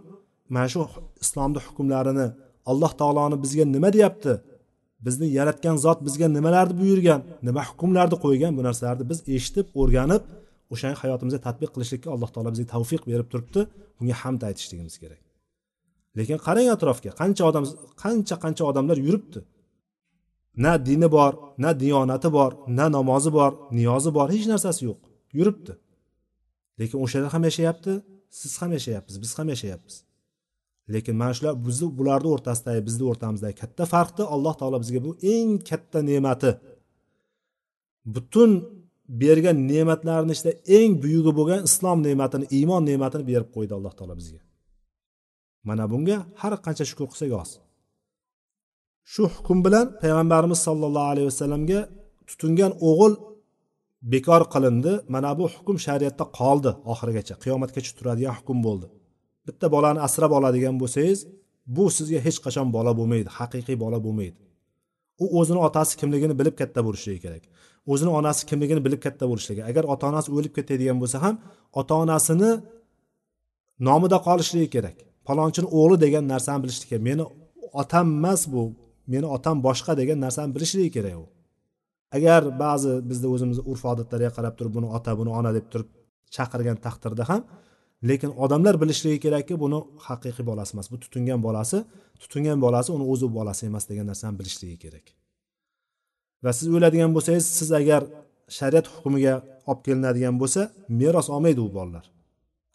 mana 0.54 0.68
shu 0.72 0.80
islomni 1.24 1.60
hukmlarini 1.66 2.26
alloh 2.70 2.92
taoloni 3.00 3.36
bizga 3.44 3.64
nima 3.74 3.88
deyapti? 3.96 4.32
Bizni 5.06 5.26
yaratgan 5.38 5.76
zot 5.84 5.98
bizga 6.06 6.26
nimalarni 6.36 6.74
buyurgan 6.80 7.20
nima 7.46 7.62
hukmlarni 7.70 8.16
qo'ygan 8.24 8.52
bu 8.58 8.62
narsalarni 8.68 9.04
biz 9.10 9.18
eshitib 9.36 9.66
o'rganib 9.80 10.22
o'shani 10.72 10.96
hayotimizga 11.02 11.40
tadbiq 11.46 11.70
qilishlikka 11.74 12.08
alloh 12.14 12.30
taolo 12.34 12.50
bizga 12.54 12.66
tavfiq 12.74 13.02
berib 13.10 13.28
turibdi. 13.32 13.60
Bunga 13.98 14.16
hamd 14.22 14.42
aytishligimiz 14.48 14.96
kerak. 15.02 15.22
Lekin 16.18 16.38
qarang 16.46 16.68
atrofga 16.74 17.10
qancha 17.20 17.42
odam 17.50 17.64
qancha 18.02 18.36
qancha 18.44 18.64
odamlar 18.70 18.98
yuribdi. 19.06 19.40
Na 20.64 20.72
dini 20.88 21.08
bor 21.16 21.32
na 21.64 21.70
diyonati 21.82 22.28
bor 22.36 22.50
na 22.78 22.86
namozi 22.96 23.30
bor 23.38 23.52
niyozi 23.78 24.10
bor 24.16 24.26
hech 24.34 24.46
narsasi 24.52 24.82
yo'q. 24.88 25.00
Yuribdi. 25.38 25.72
Lekin 26.80 26.98
o'shalar 27.04 27.30
ham 27.34 27.42
yashayapti 27.48 27.92
siz 28.40 28.52
ham 28.60 28.70
yashayapsiz 28.76 29.16
biz 29.22 29.30
ham 29.38 29.48
yashayapmiz. 29.54 29.96
Lekin 30.94 31.14
mana 31.20 31.32
shular 31.36 31.54
bizni 31.66 31.88
bularni 31.98 32.28
o'rtasidagi 32.34 32.80
bizni 32.88 33.04
o'rtamizdagi 33.10 33.56
katta 33.62 33.84
farqni 33.92 34.24
alloh 34.34 34.54
taolo 34.60 34.78
bizga 34.84 35.00
bu 35.06 35.10
eng 35.34 35.50
katta 35.70 35.98
ne'mati. 36.10 36.50
Butun 38.14 38.50
bergan 39.08 39.56
ne'matlarini 39.70 40.32
ichida 40.36 40.52
eng 40.78 40.92
buyug'i 41.02 41.32
bo'lgan 41.38 41.60
islom 41.68 41.98
ne'matini 42.06 42.46
iymon 42.58 42.82
ne'matini 42.90 43.24
berib 43.30 43.48
qo'ydi 43.56 43.72
alloh 43.78 43.92
taolo 43.98 44.14
bizga. 44.20 44.40
Mana 45.68 45.84
bunga 45.92 46.16
har 46.40 46.52
qancha 46.66 46.84
shukur 46.90 47.06
qilsak 47.12 47.30
oz. 47.42 47.50
Shu 49.12 49.24
hukm 49.36 49.58
bilan 49.66 49.86
payg'ambarimiz 50.02 50.60
sollallohu 50.66 51.08
alayhi 51.12 51.28
vasallamga 51.30 51.80
tutingan 52.28 52.72
o'g'il 52.88 53.14
bekor 54.12 54.42
qilindi. 54.54 54.92
Mana 55.14 55.30
bu 55.38 55.44
hukm 55.56 55.76
shariatda 55.86 56.24
qoldi. 56.38 56.70
Oxirigacha 56.92 57.34
qiyomatgacha 57.42 57.92
turadigan 57.98 58.34
hukm 58.38 58.58
bo'ldi. 58.66 58.86
Bitta 59.46 59.66
bolani 59.74 60.00
asrab 60.06 60.32
oladigan 60.38 60.74
bo'lsangiz 60.82 61.20
bu 61.76 61.84
sizga 61.96 62.18
hech 62.26 62.38
qachon 62.44 62.66
bola 62.76 62.92
bo'lmaydi 62.98 63.30
haqiqiy 63.38 63.76
bola 63.84 63.98
bo'lmaydi. 64.06 64.38
U 65.22 65.26
o'zini 65.38 65.60
otasi 65.68 65.92
kimligini 66.00 66.34
bilib 66.40 66.54
katta 66.60 66.80
bo'lishligi 66.86 67.20
kerak. 67.24 67.44
O'zini 67.92 68.10
onasi 68.18 68.42
kimligini 68.50 68.80
bilib 68.86 69.00
katta 69.06 69.24
bo'lishligi. 69.30 69.62
Agar 69.70 69.84
ota 69.92 70.04
onasi 70.12 70.28
o'lib 70.36 70.52
ketadigan 70.58 70.98
bo'lsa 71.02 71.18
ham 71.24 71.34
ota 71.80 71.94
onasini 72.04 72.50
nomida 73.88 74.18
qolishligi 74.28 74.68
kerak. 74.76 74.96
Palonchini 75.28 75.68
o'g'li 75.78 75.96
degan 76.04 76.24
narsani 76.32 76.60
bilishligi 76.64 76.88
kerak. 76.92 77.04
Meni 77.10 77.24
otam 77.82 78.06
emas 78.18 78.40
bu 78.52 78.62
meni 79.12 79.26
otam 79.36 79.56
boshqa 79.66 79.92
degan 80.00 80.18
narsani 80.24 80.50
bilishligi 80.56 80.90
kerak 80.96 81.16
u. 81.22 81.26
Agar 82.16 82.40
ba'zi 82.64 82.92
bizda 83.10 83.26
o'zimizni 83.34 83.62
urf 83.70 83.82
odatlarga 83.92 84.30
qarab 84.36 84.54
turib 84.58 84.72
buni 84.76 84.88
ota 84.96 85.10
buni 85.20 85.30
ona 85.38 85.50
deb 85.56 85.66
turib 85.72 85.88
chaqirgan 86.36 86.76
taqdirda 86.86 87.24
ham 87.30 87.42
lekin 88.08 88.30
odamlar 88.44 88.74
bilishligi 88.82 89.18
kerakki 89.24 89.54
buni 89.64 89.78
haqiqiy 90.06 90.44
bolasi 90.50 90.70
emas. 90.74 90.86
Bu 90.92 90.96
tutingan 91.04 91.40
bolasi 91.46 91.78
tutingan 92.22 92.58
bolasi 92.64 92.88
uni 92.96 93.04
o'zi 93.12 93.26
bolasi 93.38 93.62
emas 93.70 93.84
degan 93.90 94.06
narsani 94.10 94.34
bilishligi 94.40 94.78
kerak. 94.84 95.06
Va 96.44 96.50
siz 96.58 96.66
o'ladigan 96.76 97.10
bo'lsangiz 97.16 97.46
siz 97.58 97.70
agar 97.80 98.02
shariat 98.58 98.86
hukmiga 98.94 99.34
olib 99.70 99.80
kelinadigan 99.86 100.36
bo'lsa 100.42 100.60
meros 101.00 101.28
olmaydi 101.34 101.60
u 101.66 101.68
bolalar. 101.76 102.06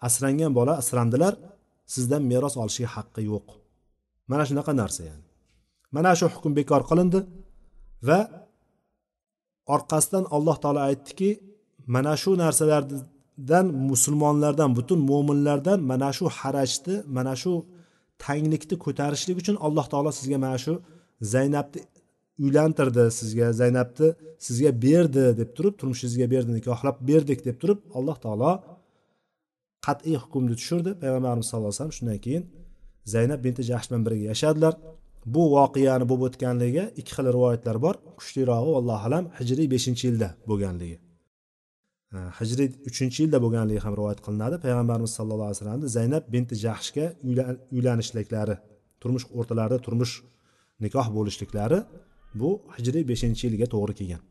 Asrangan 0.08 0.52
bola 0.60 0.74
asrandilar 0.82 1.34
sizdan 1.94 2.24
meros 2.32 2.56
olishga 2.62 2.88
haqqi 2.96 3.22
yo'q. 3.32 3.48
Mana 4.32 4.44
shunaqa 4.50 4.72
narsa 4.82 5.02
ya'ni. 5.10 5.26
Mana 5.96 6.12
shu 6.20 6.26
hukm 6.36 6.52
bekor 6.60 6.82
qilindi 6.90 7.20
va 8.08 8.20
orqasidan 9.76 10.26
alloh 10.36 10.58
taolo 10.64 10.82
aytdiki 10.90 11.30
mana 11.96 12.14
shu 12.22 12.32
narsalardan 12.44 13.66
musulmonlardan 13.90 14.72
butun 14.78 15.00
mo'minlardan 15.10 15.80
mana 15.92 16.10
shu 16.18 16.26
harajni 16.40 16.96
mana 17.18 17.34
shu 17.42 17.54
tanglikni 18.24 18.76
ko'tarishlik 18.86 19.38
uchun 19.42 19.56
alloh 19.66 19.86
taolo 19.92 20.12
sizga 20.20 20.38
mana 20.46 20.58
shu 20.66 20.74
zaynabni 21.34 21.80
uylantirdi 22.40 23.12
sizga 23.20 23.48
zaynabni 23.62 24.08
sizga 24.48 24.72
berdi 24.86 25.26
deb 25.40 25.50
turib 25.58 25.76
turmushingizga 25.80 26.28
berdi 26.34 26.52
nikohlab 26.60 26.98
berdik 27.10 27.46
deb 27.48 27.58
turib 27.62 27.80
alloh 27.98 28.18
taolo 28.26 28.52
qat'iy 29.86 30.18
hukmni 30.24 30.56
tushirdi. 30.60 30.92
Payg'ambarimiz 31.02 31.46
sallallohu 31.50 31.72
alayhi 31.72 31.80
vasallam 31.80 31.98
shundan 32.00 32.20
keyin 32.26 32.44
zaynab 33.14 33.40
binti 33.46 33.62
jahsh 33.70 33.88
bilan 33.90 34.02
birga 34.06 34.26
yashadilar. 34.32 34.74
Bu 35.36 35.44
voqeani 35.56 36.06
bo'lib 36.10 36.24
o'tganligi 36.28 36.84
ikki 37.00 37.12
xil 37.18 37.28
rivoyatlar 37.38 37.78
bor. 37.86 37.96
Kuchlirog'i 38.20 38.72
allohu 38.80 39.04
alam 39.10 39.26
hijriy 39.40 39.68
beshinchi 39.74 40.04
yilda 40.10 40.30
bo'lganligi. 40.50 40.98
Hijriy 42.40 42.70
uchinchi 42.90 43.20
yilda 43.24 43.40
bo'lganligi 43.46 43.82
ham 43.86 43.94
rivoyat 44.00 44.20
qilinadi. 44.26 44.56
Payg'ambarimiz 44.66 45.12
sallallohu 45.18 45.50
alayhi 45.50 45.60
vasallamni 45.60 45.88
zaynab 45.98 46.24
binti 46.34 46.56
jahshga 46.66 47.06
uylanishliklari 47.76 48.56
turmush 49.02 49.26
o'rtalarida 49.40 49.80
turmush 49.86 50.14
nikoh 50.86 51.08
bo'lishliklari 51.18 51.80
bu 52.42 52.50
hijriy 52.76 53.04
beshinchi 53.12 53.44
yilga 53.48 53.68
to'g'ri 53.74 53.94
kelgan. 54.00 54.22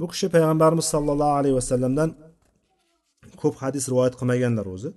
Bu 0.00 0.06
kishi 0.12 0.26
payg'ambarimiz 0.34 0.86
sollallohu 0.94 1.34
alayhi 1.40 1.56
vasallamdan 1.60 2.10
ko'p 3.42 3.54
hadis 3.62 3.84
rivoyat 3.92 4.14
qilmaganlar 4.20 4.66
o'zi. 4.74 4.90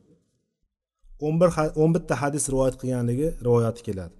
O'n 1.25 1.35
bir 1.41 1.49
o'n 1.81 1.91
bitta 1.95 2.13
hadis 2.23 2.43
rivoyat 2.53 2.75
qilganligi 2.81 3.27
rivoyati 3.47 3.81
keladi. 3.87 4.15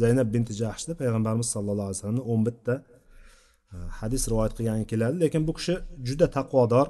Zaynab 0.00 0.28
binti 0.34 0.52
jahshda 0.62 0.92
payg'ambarimiz 1.00 1.48
sallallohu 1.54 1.88
alayhi 1.88 1.98
vasallamni 1.98 2.24
o'n 2.32 2.40
bitta 2.48 2.74
e, 3.72 3.76
hadis 4.00 4.22
rivoyat 4.30 4.52
qilgani 4.58 4.84
keladi. 4.92 5.14
Lekin 5.24 5.42
bu 5.48 5.52
kishi 5.58 5.74
juda 6.08 6.26
taqvodor 6.36 6.86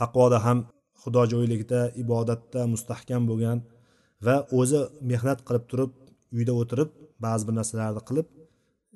taqvoda 0.00 0.38
ham 0.46 0.58
xudojo'ylikda 1.02 1.80
ibodatda 2.02 2.60
mustahkam 2.74 3.22
bo'lgan 3.30 3.58
va 4.26 4.36
o'zi 4.58 4.80
mehnat 5.10 5.38
qilib 5.46 5.64
turib 5.70 5.90
uyda 6.36 6.52
o'tirib 6.60 6.90
ba'zi 7.24 7.42
bir 7.48 7.54
narsalarni 7.58 8.02
qilib 8.08 8.26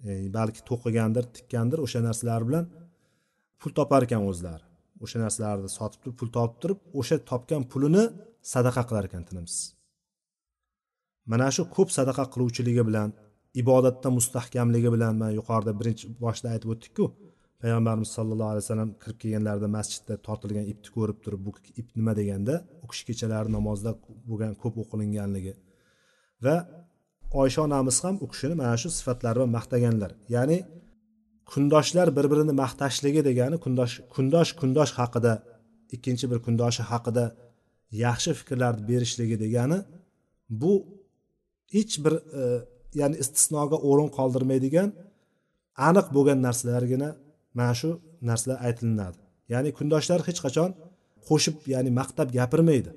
e, 0.09 0.11
balki 0.39 0.61
to'qigandir 0.69 1.25
tikkandir 1.37 1.79
o'sha 1.87 2.01
narsalar 2.09 2.43
bilan 2.49 2.65
pul 3.61 3.71
topar 3.79 4.03
ekan 4.07 4.23
o'zlari. 4.31 4.65
O'sha 5.05 5.19
narsalarni 5.25 5.71
sotib 5.79 6.01
turib 6.03 6.17
pul 6.21 6.31
topib 6.37 6.59
turib 6.63 6.79
o'sha 7.01 7.17
topgan 7.31 7.63
pulini 7.73 8.05
sadaqa 8.53 8.83
qilar 8.89 9.05
ekan 9.09 9.23
tinimsiz. 9.29 9.61
Mana 11.31 11.49
shu 11.57 11.63
ko'p 11.77 11.89
sadaqa 11.99 12.25
qiluvchiligi 12.33 12.83
bilan 12.89 13.09
ibodatda 13.63 14.09
mustahkamligi 14.19 14.91
bilan 14.95 15.15
man 15.23 15.33
yuqorida 15.39 15.73
birinchi 15.81 16.05
boshida 16.25 16.49
aytib 16.55 16.69
o'tdikku 16.75 17.05
payg'ambarimiz 17.63 18.11
sallallohu 18.17 18.51
alayhi 18.53 18.65
vasallam 18.65 18.91
kirib 19.03 19.19
kelganlarida 19.23 19.69
masjidda 19.77 20.15
tortilgan 20.27 20.67
ipni 20.73 20.91
ko'rib 20.97 21.19
turib 21.25 21.41
bu 21.47 21.53
ip 21.81 21.89
nima 21.99 22.13
deganda 22.21 22.55
u 22.85 22.87
kishi 22.91 23.05
kechalari 23.11 23.49
namozda 23.57 23.91
bo'lgan 24.29 24.53
ko'p 24.63 24.75
o'qilinganligi 24.83 25.55
va 26.45 26.57
oysha 27.33 27.63
onamiz 27.63 28.05
ham 28.05 28.17
u 28.25 28.27
kishini 28.33 28.55
mana 28.55 28.77
shu 28.83 28.89
sifatlari 28.99 29.37
bilan 29.39 29.51
maqtaganlar. 29.59 30.11
Ya'ni 30.35 30.59
kundoshlar 31.53 32.09
bir 32.17 32.27
birini 32.33 32.55
maqtashligi 32.63 33.23
degani 33.29 33.57
kundosh 33.65 33.95
kundosh 34.15 34.51
kundosh 34.61 34.93
haqida 35.01 35.33
ikkinchi 35.95 36.27
bir 36.31 36.39
kundoshi 36.47 36.83
haqida 36.91 37.25
yaxshi 38.05 38.31
fikrlarni 38.41 38.83
berishligi 38.91 39.37
degani 39.45 39.79
bu 40.61 40.73
hech 41.75 41.95
bir 42.05 42.15
e, 42.41 42.43
ya'ni 43.01 43.17
istisnoga 43.23 43.77
o'rin 43.89 44.09
qoldirmaydigan 44.19 44.89
aniq 45.89 46.07
bo'lgan 46.17 46.39
narsalargina 46.47 47.09
mana 47.59 47.75
shu 47.81 47.91
narsalar 48.29 48.59
aytilinadi. 48.67 49.19
Ya'ni 49.53 49.71
kundoshlar 49.79 50.21
hech 50.29 50.41
qachon 50.47 50.71
qo'shib 51.29 51.57
ya'ni 51.75 51.91
maqtab 52.01 52.29
gapirmaydi. 52.39 52.91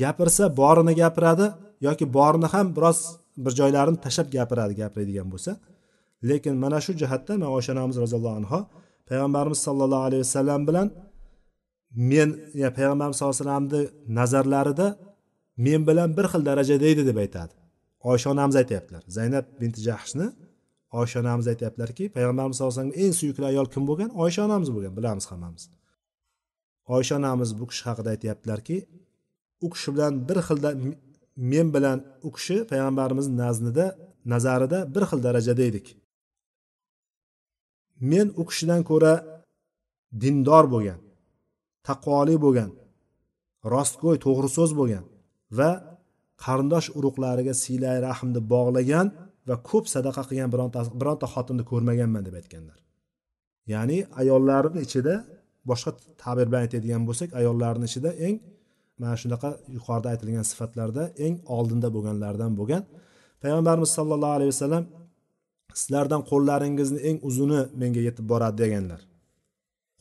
Gapirsa 0.00 0.44
borini 0.60 0.94
gapiradi 1.02 1.46
yoki 1.86 2.04
borini 2.16 2.48
ham 2.54 2.66
biroz 2.76 3.00
bir 3.36 3.52
joylarini 3.60 3.98
tashlab 4.04 4.28
gapiradi 4.36 4.74
gapiradigan 4.82 5.28
bo'lsa. 5.32 5.52
Lekin 6.28 6.54
mana 6.64 6.80
shu 6.84 6.92
jihatdan 7.02 7.36
man 7.42 7.50
oysha 7.56 7.72
onamiz 7.72 7.96
roziyallohu 8.04 8.36
anhu 8.40 8.58
payg'ambarimiz 9.08 9.60
sollallohu 9.66 10.04
alayhi 10.08 10.22
vasallam 10.26 10.60
bilan 10.68 10.88
men 12.10 12.28
ya 12.62 12.68
payg'ambarimiz 12.76 13.16
sallallohu 13.18 13.36
alayhi 13.36 13.46
vasallamni 13.48 13.82
nazarlarida 14.18 14.86
men 15.66 15.80
bilan 15.88 16.08
bir 16.16 16.26
xil 16.32 16.42
darajada 16.48 16.86
edi 16.92 17.02
deb 17.10 17.16
aytadi. 17.24 17.52
Oysha 18.10 18.28
onamiz 18.34 18.56
aytyaptilar. 18.62 19.02
Zaynab 19.16 19.44
binti 19.60 19.80
jahshni 19.88 20.26
oysha 21.00 21.16
onamiz 21.20 21.46
aytyaptilarki 21.52 22.04
payg'ambarimiz 22.16 22.56
sallallohu 22.56 22.80
alayhi 22.80 22.90
vasallam 22.90 23.06
eng 23.06 23.14
suyukli 23.20 23.44
ayol 23.52 23.66
kim 23.74 23.82
bo'lgan? 23.90 24.10
Oysha 24.22 24.40
onamiz 24.48 24.68
bo'lgan 24.74 24.92
bilamiz 24.98 25.26
hammamiz. 25.30 25.64
Oysha 26.94 27.14
onamiz 27.20 27.50
bu 27.60 27.64
kishi 27.70 27.82
haqida 27.88 28.08
aytyaptilarki 28.14 28.76
u 29.64 29.70
kishi 29.70 29.88
bilan 29.94 30.12
bir 30.28 30.38
xilda 30.48 30.70
men 31.50 31.66
bilan 31.74 31.98
u 32.26 32.28
kishi 32.36 32.56
payg'ambarimiz 32.70 33.26
nazdida 33.42 33.86
nazarida 34.32 34.78
bir 34.94 35.04
xil 35.10 35.20
darajada 35.26 35.62
edik. 35.70 35.86
Men 38.10 38.26
u 38.40 38.42
kishidan 38.48 38.82
ko'ra 38.90 39.14
dindor 40.22 40.64
bo'lgan 40.74 41.00
taqvoli 41.88 42.36
bo'lgan 42.44 42.70
rostgo'y 43.74 44.16
to'g'ri 44.24 44.48
so'z 44.56 44.70
bo'lgan 44.80 45.04
va 45.58 45.70
qarindosh 46.44 46.88
urug'lariga 46.98 47.54
siylay 47.62 47.96
rahmni 48.08 48.40
bog'lagan 48.52 49.06
va 49.48 49.56
ko'p 49.70 49.84
sadaqa 49.94 50.22
qilgan 50.28 50.50
bironta 50.54 50.80
bironta 51.00 51.26
xotinni 51.34 51.64
ko'rmaganman 51.70 52.22
deb 52.26 52.34
aytganlar. 52.40 52.78
Ya'ni 53.72 53.98
ayollarni 54.20 54.80
ichida 54.86 55.14
boshqa 55.70 55.90
ta'bir 56.22 56.46
bilan 56.50 56.62
aytadigan 56.66 57.02
bo'lsak 57.08 57.28
ayollarni 57.40 57.84
ichida 57.90 58.10
eng 58.26 58.36
mana 59.00 59.14
shunaqa 59.22 59.50
yuqorida 59.76 60.08
aytilgan 60.12 60.44
sifatlarda 60.50 61.02
eng 61.26 61.36
oldinda 61.56 61.88
bo'lganlardan 61.96 62.52
bo'lgan. 62.60 62.82
Payg'ambarimiz 63.42 63.90
sollallohu 63.98 64.34
alayhi 64.38 64.52
vasallam 64.54 64.84
sizlardan 65.80 66.22
qo'llaringizni 66.30 67.00
eng 67.08 67.18
uzuni 67.28 67.60
menga 67.82 68.00
yetib 68.08 68.24
boradi 68.32 68.56
deganlar. 68.62 69.00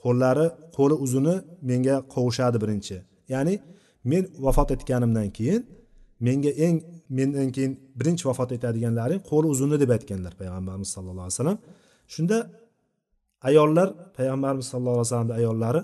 Qo'llari 0.04 0.48
qo'li 0.78 0.96
uzuni 1.06 1.36
menga 1.70 1.96
qovushadi 2.14 2.58
birinchi. 2.64 2.98
Ya'ni 3.34 3.56
men 4.12 4.24
vafot 4.46 4.70
etganimdan 4.76 5.28
keyin 5.38 5.62
menga 6.28 6.52
eng 6.66 6.78
mendan 7.18 7.50
keyin 7.56 7.74
birinchi 8.00 8.24
vafot 8.30 8.50
etadiganlaring 8.58 9.22
qo'li 9.32 9.48
uzuni 9.54 9.76
deb 9.84 9.92
aytganlar 9.96 10.34
payg'ambarimiz 10.42 10.90
sallallohu 10.96 11.26
alayhi 11.28 11.38
vasallam. 11.38 11.60
Shunda 12.14 12.38
ayollar 13.50 13.88
payg'ambarimiz 14.18 14.66
sallallohu 14.72 14.98
alayhi 14.98 15.08
vasallamni 15.08 15.36
ayollari 15.40 15.82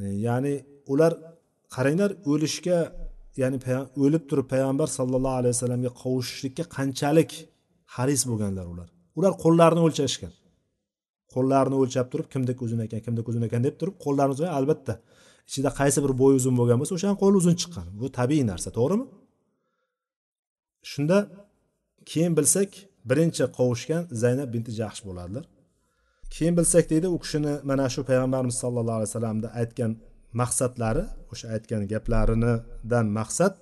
e, 0.00 0.02
ya'ni 0.26 0.54
ular 0.92 1.12
qaranglar 1.74 2.10
o'lishga 2.32 2.78
ya'ni 3.40 3.58
o'lib 4.04 4.24
turib 4.30 4.46
payg'ambar 4.54 4.88
sallallohu 4.98 5.36
alayhi 5.40 5.54
vasallamga 5.56 5.90
qovushishlikka 6.02 6.64
qanchalik 6.76 7.30
haris 7.96 8.22
bo'lganlar 8.30 8.66
ular. 8.72 8.88
Ular 9.18 9.32
qo'llarini 9.44 9.82
o'lchashgan. 9.86 10.32
Qo'llarini 11.34 11.76
o'lchab 11.82 12.06
turib 12.12 12.28
kimniki 12.32 12.60
uzun 12.66 12.80
ekan 12.86 13.00
kimniki 13.06 13.28
uzun 13.32 13.42
ekan 13.48 13.60
deb 13.66 13.74
turib 13.80 13.96
qo'llarini 14.04 14.34
uzun 14.36 14.50
albatta 14.58 14.94
ichida 15.48 15.70
qaysi 15.80 15.98
bir 16.04 16.12
bo'yi 16.22 16.36
uzun 16.40 16.54
bo'lgan 16.60 16.76
bo'lsa 16.80 16.94
o'shani 16.98 17.16
qo'li 17.22 17.36
uzun 17.42 17.54
chiqqan. 17.60 17.86
Bu 18.00 18.06
tabiiy 18.18 18.44
narsa 18.52 18.68
to'g'rimi? 18.78 19.06
Shunda 20.90 21.18
keyin 22.10 22.32
bilsak 22.38 22.70
birinchi 23.10 23.44
qovushgan 23.58 24.02
zaynab 24.22 24.48
binti 24.54 24.72
jahsh 24.80 25.00
bo'ladilar 25.08 25.44
keyin 26.34 26.54
bilsak 26.58 26.84
deydi 26.92 27.08
u 27.14 27.18
kishini 27.24 27.54
mana 27.70 27.86
shu 27.94 28.00
payg'ambarimiz 28.10 28.56
sallallohu 28.62 28.98
alayhi 28.98 29.10
vasallamda 29.10 29.48
aytgan 29.60 29.92
maqsadlari 30.40 31.04
o'sha 31.32 31.46
aytgan 31.54 31.82
gaplaridan 31.92 33.06
maqsad 33.18 33.54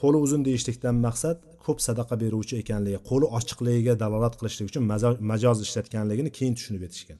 qo'li 0.00 0.18
uzun 0.26 0.42
deyishlikdan 0.48 0.96
maqsad 1.06 1.38
ko'p 1.64 1.78
sadaqa 1.86 2.14
beruvchi 2.22 2.54
ekanligi 2.62 2.98
qo'li 3.10 3.26
ochiqligiga 3.38 3.94
dalolat 4.02 4.34
qilishlik 4.40 4.66
uchun 4.70 4.84
majoz 5.32 5.58
ishlatganligini 5.66 6.30
keyin 6.38 6.54
tushunib 6.58 6.82
yetishgan. 6.86 7.18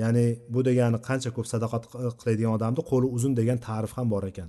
Ya'ni 0.00 0.24
bu 0.54 0.60
degani 0.68 0.98
qancha 1.08 1.30
ko'p 1.36 1.46
sadaqat 1.52 1.84
qiladigan 2.20 2.52
odamni 2.58 2.82
qo'li 2.90 3.06
uzun 3.16 3.32
degan 3.40 3.58
ta'rif 3.66 3.92
ham 3.98 4.06
bor 4.14 4.24
ekan. 4.32 4.48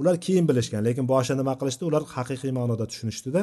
Ular 0.00 0.16
keyin 0.26 0.44
bilishgan 0.50 0.82
lekin 0.88 1.04
boshida 1.12 1.36
nima 1.40 1.54
qilishdi? 1.60 1.82
Ular 1.90 2.02
haqiqiy 2.16 2.52
ma'noda 2.58 2.84
tushunishdida 2.90 3.42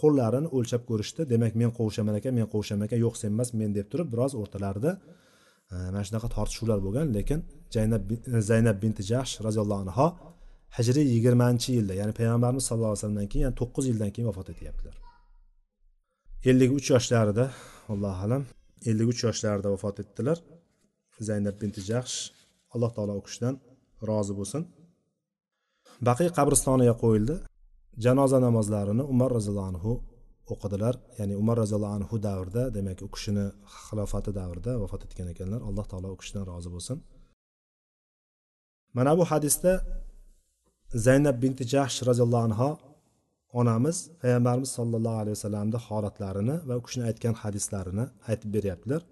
qo'llarini 0.00 0.48
o'lchab 0.56 0.82
ko'rishdi. 0.90 1.20
Demak 1.32 1.52
men 1.60 1.70
qovushaman 1.78 2.14
ekan 2.20 2.32
men 2.38 2.46
qovushaman 2.52 2.84
ekan 2.88 3.00
yo'q 3.04 3.14
sen 3.20 3.30
emas 3.36 3.50
men 3.60 3.70
deb 3.78 3.86
turib 3.92 4.08
biroz 4.14 4.32
o'rtalarida 4.40 4.90
mana 5.70 6.00
shunaqa 6.06 6.28
tortishuvlar 6.36 6.78
bo'lgan 6.86 7.06
lekin 7.16 7.40
zaynab 7.76 8.02
zaynab 8.50 8.76
binti 8.84 9.02
jahsh 9.10 9.32
roziyallohu 9.46 9.80
anhu 9.84 10.06
hijriy 10.76 11.06
yigirmanchi 11.14 11.68
yilda 11.78 11.94
ya'ni 12.00 12.12
payg'ambarimiz 12.20 12.64
sallallohu 12.68 12.92
alayhi 12.92 13.00
vasallamdan 13.02 13.28
keyin 13.32 13.44
ya'ni 13.46 13.56
to'qqiz 13.60 13.84
yildan 13.90 14.10
keyin 14.14 14.28
vafot 14.30 14.48
etyaptilar. 14.54 14.96
Ellik 16.50 16.70
uch 16.78 16.88
yoshlarida 16.94 17.44
allohu 17.92 18.20
alam 18.26 18.42
ellik 18.90 19.08
uch 19.12 19.20
yoshlarida 19.26 19.68
vafot 19.74 19.96
etdilar. 20.02 20.38
Zaynab 21.28 21.56
binti 21.62 21.80
jahsh 21.90 22.16
alloh 22.74 22.90
taolo 22.96 23.14
u 23.20 23.22
kishidan 23.26 23.54
rozi 24.08 24.32
bo'lsin. 24.38 24.62
Baqiy 26.08 26.28
qabristoniga 26.38 26.94
qo'yildi. 27.02 27.34
Janoza 28.04 28.38
namozlarini 28.46 29.04
umar 29.12 29.30
roziyallohu 29.36 29.70
anhu 29.72 29.92
o'qidilar. 30.54 30.94
Ya'ni 31.18 31.34
umar 31.42 31.56
roziyallohu 31.62 31.94
anhu 31.98 32.14
davrida 32.28 32.62
demak 32.76 32.98
u 33.06 33.08
kishini 33.14 33.46
xilofati 33.84 34.30
davrida 34.40 34.72
vafot 34.82 35.02
etgan 35.06 35.28
ekanlar. 35.34 35.60
Alloh 35.68 35.86
taolo 35.90 36.08
u 36.14 36.16
kishidan 36.20 36.44
rozi 36.50 36.68
bo'lsin. 36.74 36.96
Mana 38.96 39.12
bu 39.18 39.24
hadisda 39.32 39.72
zaynab 41.06 41.36
binti 41.42 41.64
jahsh 41.74 41.96
roziyallohu 42.08 42.44
anhu 42.48 42.68
onamiz 43.60 43.96
payg'ambarimiz 44.22 44.70
sollallohu 44.78 45.18
alayhi 45.22 45.36
vasallamni 45.38 45.78
holatlarini 45.88 46.56
va 46.68 46.74
u 46.80 46.82
kishini 46.86 47.04
aytgan 47.10 47.34
hadislarini 47.42 48.04
aytib 48.30 48.50
beryaptilar. 48.56 49.02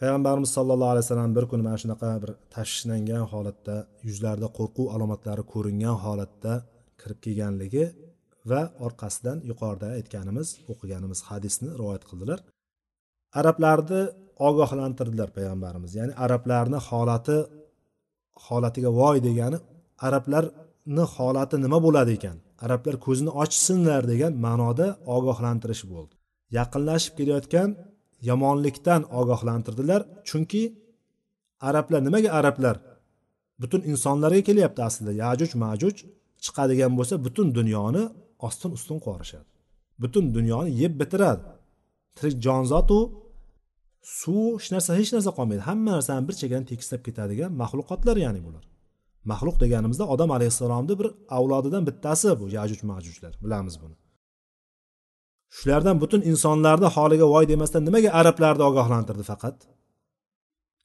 Payg'ambarimiz 0.00 0.50
sollallohu 0.56 0.92
alayhi 0.94 1.04
vasallam 1.06 1.32
bir 1.36 1.44
kuni 1.50 1.62
mana 1.66 1.78
shunaqa 1.82 2.10
bir 2.22 2.30
tashvishlangan 2.54 3.24
holatda 3.32 3.76
yuzlarida 4.08 4.48
qo'rquv 4.58 4.86
alomatlari 4.94 5.42
ko'ringan 5.52 5.96
holatda 6.04 6.52
kirib 7.00 7.18
kelganligi 7.24 7.84
va 8.50 8.62
orqasidan 8.86 9.38
yuqorida 9.50 9.86
aytganimiz 9.98 10.48
o'qiganimiz 10.72 11.20
hadisni 11.28 11.68
rivoyat 11.80 12.04
qildilar. 12.10 12.38
Arablarni 13.40 14.02
ogohlantirdilar 14.48 15.28
payg'ambarimiz. 15.36 15.90
Ya'ni 15.98 16.12
arablarni 16.24 16.78
holati 16.88 17.38
holatiga 18.46 18.90
voy 19.00 19.16
degani 19.28 19.58
arablarni 20.06 21.04
holati 21.14 21.56
nima 21.64 21.78
bo'ladi 21.86 22.10
ekan? 22.18 22.36
Arablar 22.64 22.94
ko'zini 23.06 23.30
ochsinlar 23.42 24.02
degan 24.12 24.32
ma'noda 24.46 24.86
ogohlantirish 25.16 25.84
bo'ldi. 25.92 26.14
Yaqinlashib 26.58 27.14
kelayotgan 27.18 27.68
yomonlikdan 28.28 29.02
ogohlantirdilar. 29.20 30.00
Chunki 30.28 30.62
arablar 31.68 32.00
nimaga 32.08 32.30
arablar? 32.38 32.76
Butun 33.62 33.80
insonlarga 33.90 34.42
kelyapti 34.48 34.80
aslida. 34.88 35.12
Yajuj 35.24 35.50
majuj 35.64 35.96
chiqadigan 36.44 36.92
bo'lsa 36.98 37.14
butun 37.26 37.48
dunyoni 37.58 38.02
ostin 38.46 38.70
ustun 38.76 38.98
qorishadi. 39.06 39.48
Butun 40.02 40.24
dunyoni 40.36 40.70
yeb 40.82 40.92
bitiradi. 41.00 41.44
Tirik 42.16 42.36
jonzotu 42.46 42.98
suv 44.18 44.44
hech 44.60 44.70
narsa 44.74 44.92
hech 45.00 45.10
narsa 45.14 45.30
qolmaydi. 45.38 45.62
Hamma 45.68 45.90
narsani 45.96 46.22
bir 46.28 46.34
chekkadan 46.40 46.66
tekislab 46.70 47.02
ketadigan 47.06 47.52
maxluqotlar 47.62 48.16
ya'ni 48.24 48.40
bular. 48.46 48.64
Maxluq 49.30 49.56
deganimizda 49.64 50.04
odam 50.14 50.30
alayhissalomni 50.36 50.94
bir 51.00 51.08
avlodidan 51.38 51.82
bittasi 51.88 52.28
bu 52.40 52.46
yajuj 52.58 52.80
majujlar. 52.90 53.32
Bilamiz 53.44 53.74
buni. 53.82 53.96
Shulardan 55.56 55.96
butun 56.02 56.22
insonlarni 56.30 56.88
holiga 56.96 57.26
voy 57.34 57.44
demasdan 57.52 57.82
nimaga 57.88 58.10
arablarni 58.20 58.64
ogohlantirdi 58.70 59.24
faqat? 59.30 59.56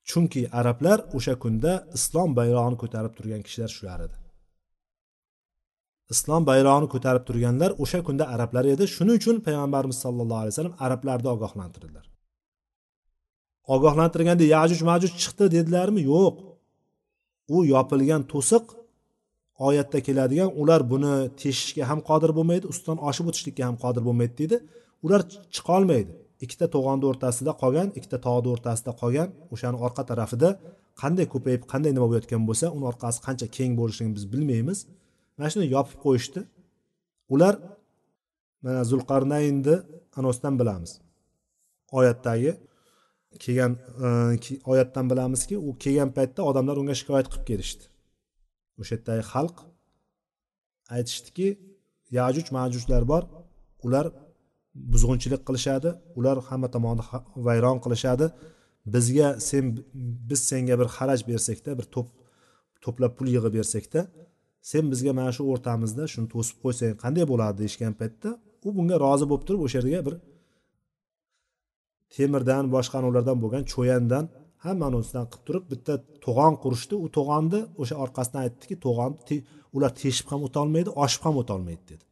Chunki 0.09 0.41
arablar 0.59 0.99
o'sha 1.17 1.33
kunda 1.43 1.71
islom 1.97 2.29
bayrog'ini 2.39 2.77
ko'tarib 2.83 3.13
turgan 3.17 3.41
kishilar 3.47 3.71
shular 3.77 3.99
edi 4.05 4.15
islom 6.13 6.43
bayrog'ini 6.49 6.87
ko'tarib 6.93 7.23
turganlar 7.27 7.71
o'sha 7.83 7.99
kunda 8.07 8.25
arablar 8.33 8.65
edi. 8.73 8.83
Shuning 8.95 9.15
uchun 9.21 9.35
payg'ambarimiz 9.47 9.97
sallallohu 10.05 10.41
alayhi 10.43 10.53
vasallam 10.53 10.75
arablarni 10.85 11.29
ogohlantirdilar. 11.35 12.05
Ogohlantirganda 13.75 14.45
yajuj 14.55 14.81
majuj 14.89 15.11
chiqdi 15.21 15.45
dedilarmi? 15.55 16.01
Yo'q. 16.11 16.35
U 17.55 17.57
yopilgan 17.73 18.21
to'siq 18.33 18.65
oyatda 19.67 19.99
keladigan 20.07 20.49
ular 20.61 20.81
buni 20.91 21.13
teshishga 21.41 21.83
ham 21.91 21.99
qodir 22.09 22.31
bo'lmaydi 22.37 22.65
ustidan 22.73 22.99
oshib 23.09 23.25
o'tishlikka 23.29 23.63
ham 23.69 23.77
qodir 23.83 24.03
bo'lmaydi 24.07 24.33
deydi. 24.41 24.57
Ular 25.05 25.21
chiqolmaydi 25.55 26.11
ikkita 26.43 26.65
to'g'onni 26.75 27.05
o'rtasida 27.11 27.51
qolgan 27.61 27.87
ikkita 27.97 28.17
tog'ni 28.25 28.49
o'rtasida 28.55 28.91
qolgan 29.01 29.29
o'shani 29.53 29.77
orqa 29.85 30.03
tarafida 30.11 30.49
qanday 31.01 31.25
ko'payib 31.33 31.63
qanday 31.71 31.91
nima 31.95 32.07
bo'layotgan 32.09 32.43
bo'lsa 32.49 32.65
uni 32.75 32.85
orqasi 32.91 33.19
qancha 33.27 33.47
keng 33.57 33.71
bo'lishini 33.79 34.11
biz 34.17 34.25
bilmaymiz. 34.33 34.79
Mana 35.37 35.49
shuni 35.53 35.67
yopib 35.75 35.97
qo'yishdi. 36.05 36.41
Ular 37.33 37.55
mana 38.65 38.83
zulqarnaynni 38.91 39.75
anosidan 40.19 40.59
bilamiz. 40.59 40.91
Oyatdagi 41.91 42.51
kelgan 43.43 43.73
e, 44.05 44.07
oyatdan 44.71 45.09
bilamizki 45.11 45.57
u 45.57 45.77
kelgan 45.83 46.11
paytda 46.17 46.41
odamlar 46.49 46.75
unga 46.81 46.95
shikoyat 47.01 47.27
qilib 47.31 47.45
kelishdi. 47.51 47.83
O'sha 48.79 48.95
yerdagi 48.95 49.23
xalq 49.33 49.57
aytishdiki 50.95 51.47
yajuj 52.19 52.47
majujlar 52.57 53.03
bor 53.11 53.23
ular 53.85 54.05
buzg'unchilik 54.91 55.41
qilishadi 55.47 55.89
ular 56.19 56.37
hamma 56.49 56.67
tomonni 56.75 57.03
vayron 57.47 57.77
qilishadi. 57.85 58.27
Bizga 58.95 59.27
sen 59.49 59.65
biz 60.29 60.39
senga 60.49 60.75
bir 60.81 60.87
xaraj 60.97 61.21
bersakda 61.31 61.71
bir 61.79 61.85
to'p 61.95 62.07
to'plab 62.83 63.13
pul 63.17 63.27
yig'ib 63.35 63.53
bersakda 63.57 64.01
sen 64.71 64.83
bizga 64.91 65.11
mana 65.19 65.31
shu 65.37 65.43
o'rtamizda 65.53 66.03
shuni 66.13 66.27
to'sib 66.33 66.57
qo'ysang 66.63 66.95
qanday 67.03 67.25
bo'ladi 67.31 67.55
deyishgan 67.61 67.93
paytda 68.01 68.29
u 68.65 68.67
bunga 68.77 68.95
rozi 69.05 69.25
bo'lib 69.29 69.45
turib 69.47 69.61
o'sha 69.65 69.77
yerga 69.79 70.01
bir 70.07 70.15
temirdan 72.15 72.63
boshqa 72.75 72.97
ulardan 73.09 73.37
bo'lgan 73.43 73.63
cho'yandan 73.73 74.25
hammani 74.65 74.95
ustidan 75.01 75.25
qilib 75.31 75.45
turib 75.47 75.65
bitta 75.71 75.93
to'g'on 76.25 76.53
qurishdi. 76.63 76.95
U 77.05 77.07
to'g'onni 77.17 77.61
o'sha 77.81 77.95
orqasidan 78.03 78.41
aytdiki 78.45 78.75
to'g'onni 78.85 79.37
ular 79.75 79.91
teshib 80.01 80.27
ham 80.31 80.41
o'tolmaydi 80.47 80.89
oshib 81.03 81.21
ham 81.27 81.35
o'tolmaydi 81.41 81.83
dedi. 81.91 82.03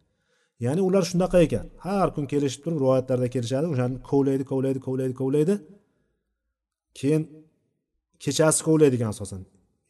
Ya'ni 0.66 0.82
ular 0.88 1.04
shunaqa 1.12 1.38
ekan. 1.48 1.66
Har 1.86 2.08
kun 2.16 2.26
kelishib 2.34 2.62
turib 2.66 2.80
rivoyatlarda 2.84 3.28
kelishadi 3.36 3.68
o'shani 3.74 3.96
kovlaydi 4.10 4.44
kovlaydi 4.52 4.80
kovlaydi 4.88 5.14
kovlaydi. 5.22 5.56
Keyin 7.00 7.24
kechasi 8.24 8.60
kovlaydi 8.68 8.96
ekan 9.00 9.10
asosan. 9.16 9.42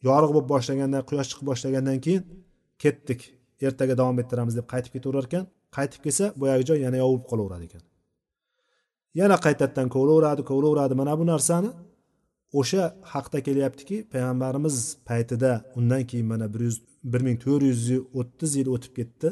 Yorug' 0.08 0.32
bo'lib 0.34 0.48
boshlagandan 0.54 1.02
quyosh 1.08 1.28
chiqib 1.30 1.46
boshlagandan 1.50 1.98
keyin 2.06 2.22
ketdik 2.82 3.20
ertaga 3.66 3.94
davom 4.00 4.18
ettiramiz 4.22 4.54
deb 4.58 4.66
qaytib 4.72 4.92
ketaverar 4.96 5.26
ekan 5.30 5.44
qaytib 5.76 6.00
kelsa 6.06 6.24
boyagi 6.40 6.64
joy 6.70 6.78
yana 6.86 6.98
yovib 7.04 7.24
qolaveradi 7.30 7.64
ekan. 7.68 7.82
Yana 9.20 9.36
qaytadan 9.46 9.88
kovlaveradi 9.94 10.42
kovlaveradi. 10.50 10.94
Mana 11.00 11.14
bu 11.20 11.24
narsani 11.32 11.70
o'sha 12.60 12.82
haqda 13.12 13.38
kelyaptiki 13.46 13.96
payg'ambarimiz 14.12 14.76
paytida 15.08 15.52
undan 15.78 16.02
keyin 16.10 16.26
mana 16.32 16.46
bir 16.54 16.60
yuz 16.68 16.76
bir 17.12 17.20
ming 17.26 17.38
to'rt 17.44 17.62
yuz 17.70 17.82
o'ttiz 18.20 18.50
yil 18.60 18.68
o'tib 18.74 18.92
ketdi. 18.98 19.28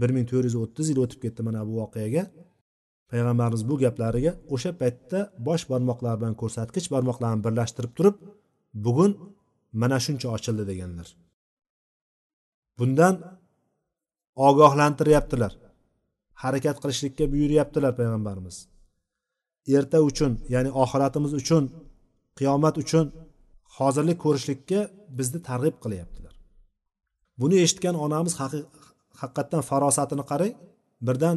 Bir 0.00 0.10
ming 0.16 0.26
to'rt 0.30 0.44
yuz 0.48 0.56
o'ttiz 0.62 0.86
yil 0.90 1.00
o'tib 1.04 1.20
ketdi 1.24 1.40
mana 1.48 1.60
bu 1.68 1.72
voqeaga. 1.82 2.24
Payg'ambarimiz 3.10 3.62
bu 3.70 3.74
gaplariga 3.84 4.32
o'sha 4.54 4.70
paytda 4.82 5.18
bosh 5.48 5.64
barmoqlar 5.70 6.14
bilan 6.20 6.34
ko'rsatkich 6.42 6.86
barmoqlarni 6.94 7.40
birlashtirib 7.46 7.92
turib 7.98 8.16
bugun 8.84 9.12
mana 9.82 9.98
shuncha 10.06 10.28
ochildi 10.36 10.64
deganlar. 10.72 11.08
Bundan 12.80 13.14
ogohlantiryaptilar. 14.48 15.52
Harakat 16.42 16.76
qilishlikka 16.82 17.24
buyuryaptilar 17.32 17.92
payg'ambarimiz. 17.98 18.56
Erta 19.76 19.98
uchun 20.10 20.32
ya'ni 20.54 20.70
oxiratimiz 20.82 21.32
uchun 21.40 21.64
qiyomat 22.38 22.74
uchun 22.82 23.06
hozirlik 23.76 24.18
ko'rishlikka 24.24 24.80
bizni 25.18 25.40
targ'ib 25.48 25.76
qilyaptilar. 25.84 26.34
Buni 27.40 27.56
eshitgan 27.64 27.96
onamiz 28.04 28.34
haqiqatdan 28.42 29.62
farosatini 29.70 30.24
qarang 30.30 30.54
birdan 31.06 31.36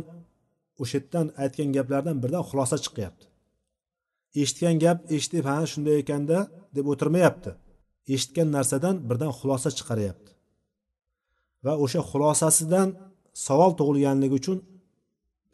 o'sha 0.82 0.98
yerdan 0.98 1.28
aytgan 1.44 1.70
gaplardan 1.78 2.18
birdan 2.24 2.44
xulosa 2.50 2.78
chiqyapti. 2.86 3.26
Eshitgan 4.42 4.76
gap 4.84 5.00
eshitib 5.16 5.46
ha 5.50 5.56
shunday 5.72 5.96
ekanda 6.04 6.38
deb 6.76 6.86
o'tirmayapti. 6.92 7.52
Eshitgan 8.14 8.50
narsadan 8.56 8.96
birdan 9.10 9.32
xulosa 9.40 9.70
chiqaryapti. 9.78 10.33
Va 11.66 11.74
o'sha 11.84 12.02
xulosasidan 12.10 12.90
savol 13.48 13.72
tug'ilganligi 13.80 14.36
uchun 14.42 14.58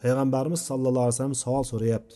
payg'ambarimiz 0.01 0.61
sallallohu 0.69 1.05
alayhi 1.05 1.15
vasallam 1.17 1.37
savol 1.45 1.65
so'rayapti. 1.71 2.15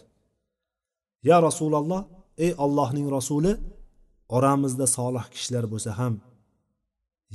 Ya 1.29 1.37
rasululloh 1.47 2.01
ey 2.45 2.51
ollohning 2.65 3.07
rasuli 3.17 3.53
oramizda 4.35 4.85
solih 4.97 5.25
kishilar 5.33 5.65
bo'lsa 5.73 5.91
ham 5.99 6.13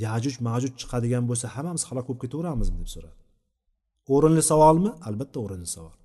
yajuj 0.04 0.34
majuj 0.48 0.72
chiqadigan 0.80 1.24
bo'lsa 1.30 1.46
hammamiz 1.54 1.82
halok 1.88 2.04
bo'lib 2.08 2.20
ketaveramizmi? 2.24 2.78
deb 2.82 2.90
so'radi. 2.94 3.18
O'rinli 4.14 4.42
savolmi? 4.50 4.90
Albatta 5.08 5.38
o'rinli 5.44 5.68
savol. 5.76 5.96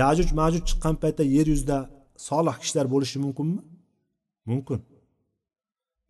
Yajuj 0.00 0.28
majuj 0.40 0.62
chiqqan 0.68 0.94
paytda 1.02 1.24
yer 1.36 1.46
yuzida 1.52 1.78
solih 2.28 2.56
kishilar 2.62 2.86
bo'lishi 2.94 3.18
mumkinmi? 3.24 3.60
Mumkin. 4.50 4.80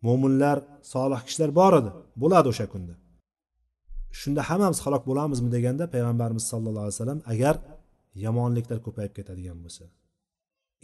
Mo'minlar 0.05 0.57
solih 0.93 1.21
kishilar 1.27 1.49
bor 1.59 1.73
edi. 1.79 1.89
Bo'ladi 2.21 2.47
o'sha 2.53 2.65
kunda. 2.73 2.93
Shunda 4.19 4.41
hammamiz 4.49 4.79
halok 4.85 5.03
bo'lamizmi 5.09 5.49
deganda 5.55 5.85
payg'ambarimiz 5.93 6.45
sallallohu 6.51 6.85
alayhi 6.85 6.97
vasallam 6.97 7.21
agar 7.33 7.55
yomonliklar 8.25 8.79
ko'payib 8.85 9.13
ketadigan 9.17 9.57
bo'lsa. 9.63 9.83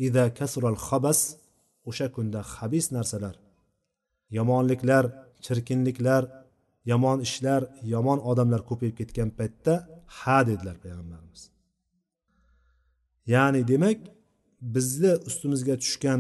Ida 0.07 0.23
kasral 0.39 0.77
habas 0.87 1.19
o'sha 1.89 2.07
kunda 2.15 2.39
habis 2.55 2.85
narsalar 2.95 3.35
yomonliklar 4.37 5.03
chirkinliklar 5.45 6.23
yomon 6.91 7.17
ishlar 7.27 7.61
yomon 7.93 8.19
odamlar 8.31 8.61
ko'payib 8.69 8.95
ketgan 8.99 9.29
paytda 9.39 9.73
ha 10.17 10.37
dedilar 10.49 10.77
payg'ambarimiz. 10.83 11.41
Ya'ni 13.33 13.61
demak 13.71 13.99
bizni 14.75 15.13
ustimizga 15.29 15.75
tushgan 15.83 16.19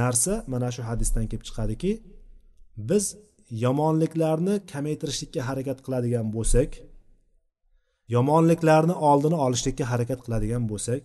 narsa 0.00 0.34
mana 0.52 0.68
shu 0.74 0.82
hadisdan 0.90 1.24
kelib 1.30 1.44
chiqadiki 1.48 1.92
biz 2.90 3.04
yomonliklarni 3.50 4.54
kamaytirishlikka 4.72 5.40
harakat 5.48 5.78
qiladigan 5.86 6.26
bo'lsak 6.36 6.70
yomonliklarni 8.14 8.94
oldini 9.10 9.36
olishlikka 9.46 9.84
harakat 9.92 10.20
qiladigan 10.26 10.64
bo'lsak 10.70 11.02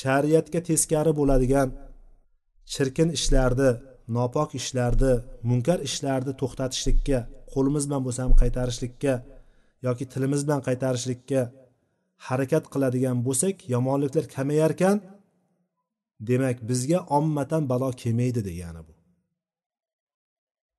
shariatga 0.00 0.60
teskari 0.68 1.12
bo'ladigan 1.20 1.68
chirkin 2.72 3.08
ishlarni 3.18 3.70
nopok 4.16 4.50
ishlarni 4.60 5.12
munkar 5.50 5.78
ishlarni 5.88 6.32
to'xtatishlikka 6.40 7.18
qo'limiz 7.52 7.84
bilan 7.88 8.02
bo'lsa 8.06 8.20
ham 8.24 8.34
qaytarishlikka 8.42 9.14
yoki 9.86 10.04
tilimiz 10.12 10.40
bilan 10.46 10.60
qaytarishlikka 10.68 11.40
harakat 12.28 12.64
qiladigan 12.72 13.16
bo'lsak 13.26 13.56
yomonliklar 13.74 14.24
kamayarkan 14.36 14.96
demak 16.28 16.56
bizga 16.68 16.98
ommatan 17.18 17.62
balo 17.70 17.90
kelmaydi 18.02 18.40
degani 18.48 18.80
bu. 18.86 18.97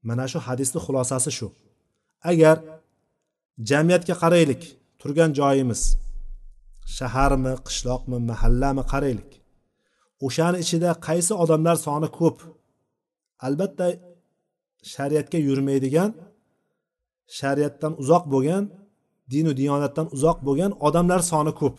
Mana 0.07 0.25
shu 0.31 0.39
hadisni 0.47 0.79
xulosasi 0.85 1.31
shu. 1.37 1.47
Agar 2.31 2.57
jamiyatga 3.69 4.15
qaraylik 4.23 4.61
turgan 5.01 5.31
joyimiz 5.39 5.81
shaharmi 6.97 7.53
qishloqmi 7.67 8.17
mahallami 8.29 8.83
qaraylik 8.93 9.31
o'shani 10.25 10.57
ichida 10.63 10.89
qaysi 11.07 11.33
odamlar 11.43 11.75
soni 11.85 12.09
ko'p? 12.19 12.37
Albatta 13.47 13.87
shariatga 14.93 15.39
yurmaydigan 15.47 16.11
shariatdan 17.39 17.93
uzoq 18.01 18.23
bo'lgan 18.33 18.63
dinu 19.33 19.51
diyonatdan 19.59 20.07
uzoq 20.15 20.37
bo'lgan 20.47 20.71
odamlar 20.87 21.21
soni 21.31 21.53
ko'p. 21.61 21.77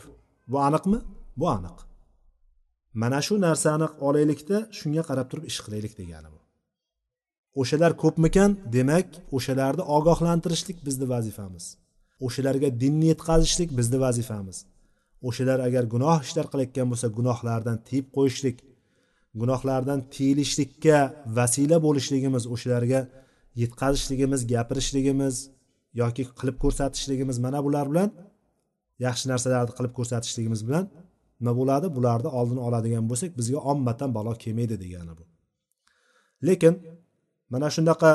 Bu 0.51 0.57
aniqmi? 0.67 0.99
Bu 1.39 1.45
aniq. 1.57 1.77
Mana 3.01 3.19
shu 3.27 3.33
narsani 3.47 3.87
olaylikda 4.07 4.57
shunga 4.77 5.03
qarab 5.09 5.27
turib 5.31 5.45
ish 5.51 5.59
qilaylik 5.65 5.93
degani 5.99 6.29
bu. 6.33 6.40
O'shalar 7.59 7.91
ko'pmikan 8.03 8.51
demak 8.75 9.07
o'shalarni 9.37 9.83
ogohlantirishlik 9.97 10.77
bizni 10.87 11.05
vazifamiz. 11.13 11.65
O'shalarga 12.25 12.69
dinni 12.81 13.05
yetkazishlik 13.11 13.69
bizni 13.77 13.99
vazifamiz. 14.05 14.57
O'shalar 15.27 15.59
agar 15.67 15.83
gunoh 15.93 16.17
ishlar 16.25 16.45
qilayotgan 16.51 16.87
bo'lsa 16.91 17.07
gunohlardan 17.17 17.77
tiyib 17.87 18.07
qo'yishlik 18.17 18.57
gunohlardan 19.41 19.99
tiyilishlikka 20.13 20.97
vasila 21.37 21.77
bo'lishligimiz 21.85 22.43
o'shalarga 22.53 22.99
yetkazishligimiz 23.61 24.41
gapirishligimiz 24.53 25.35
yoki 26.01 26.23
qilib 26.39 26.57
ko'rsatishligimiz 26.63 27.37
mana 27.45 27.59
bular 27.65 27.85
bilan 27.91 28.09
yaxshi 29.05 29.25
narsalarni 29.31 29.73
qilib 29.77 29.93
ko'rsatishligimiz 29.97 30.61
bilan 30.67 30.85
nima 31.39 31.53
bo'ladi? 31.59 31.87
Bularni 31.97 32.29
oldini 32.39 32.61
oladigan 32.67 33.05
bo'lsak 33.11 33.31
bizga 33.39 33.59
ommatan 33.71 34.09
balo 34.17 34.33
kelmaydi 34.43 34.75
degani 34.83 35.13
bu. 35.19 35.23
Lekin 36.47 36.73
mana 37.51 37.67
shunaqa 37.75 38.11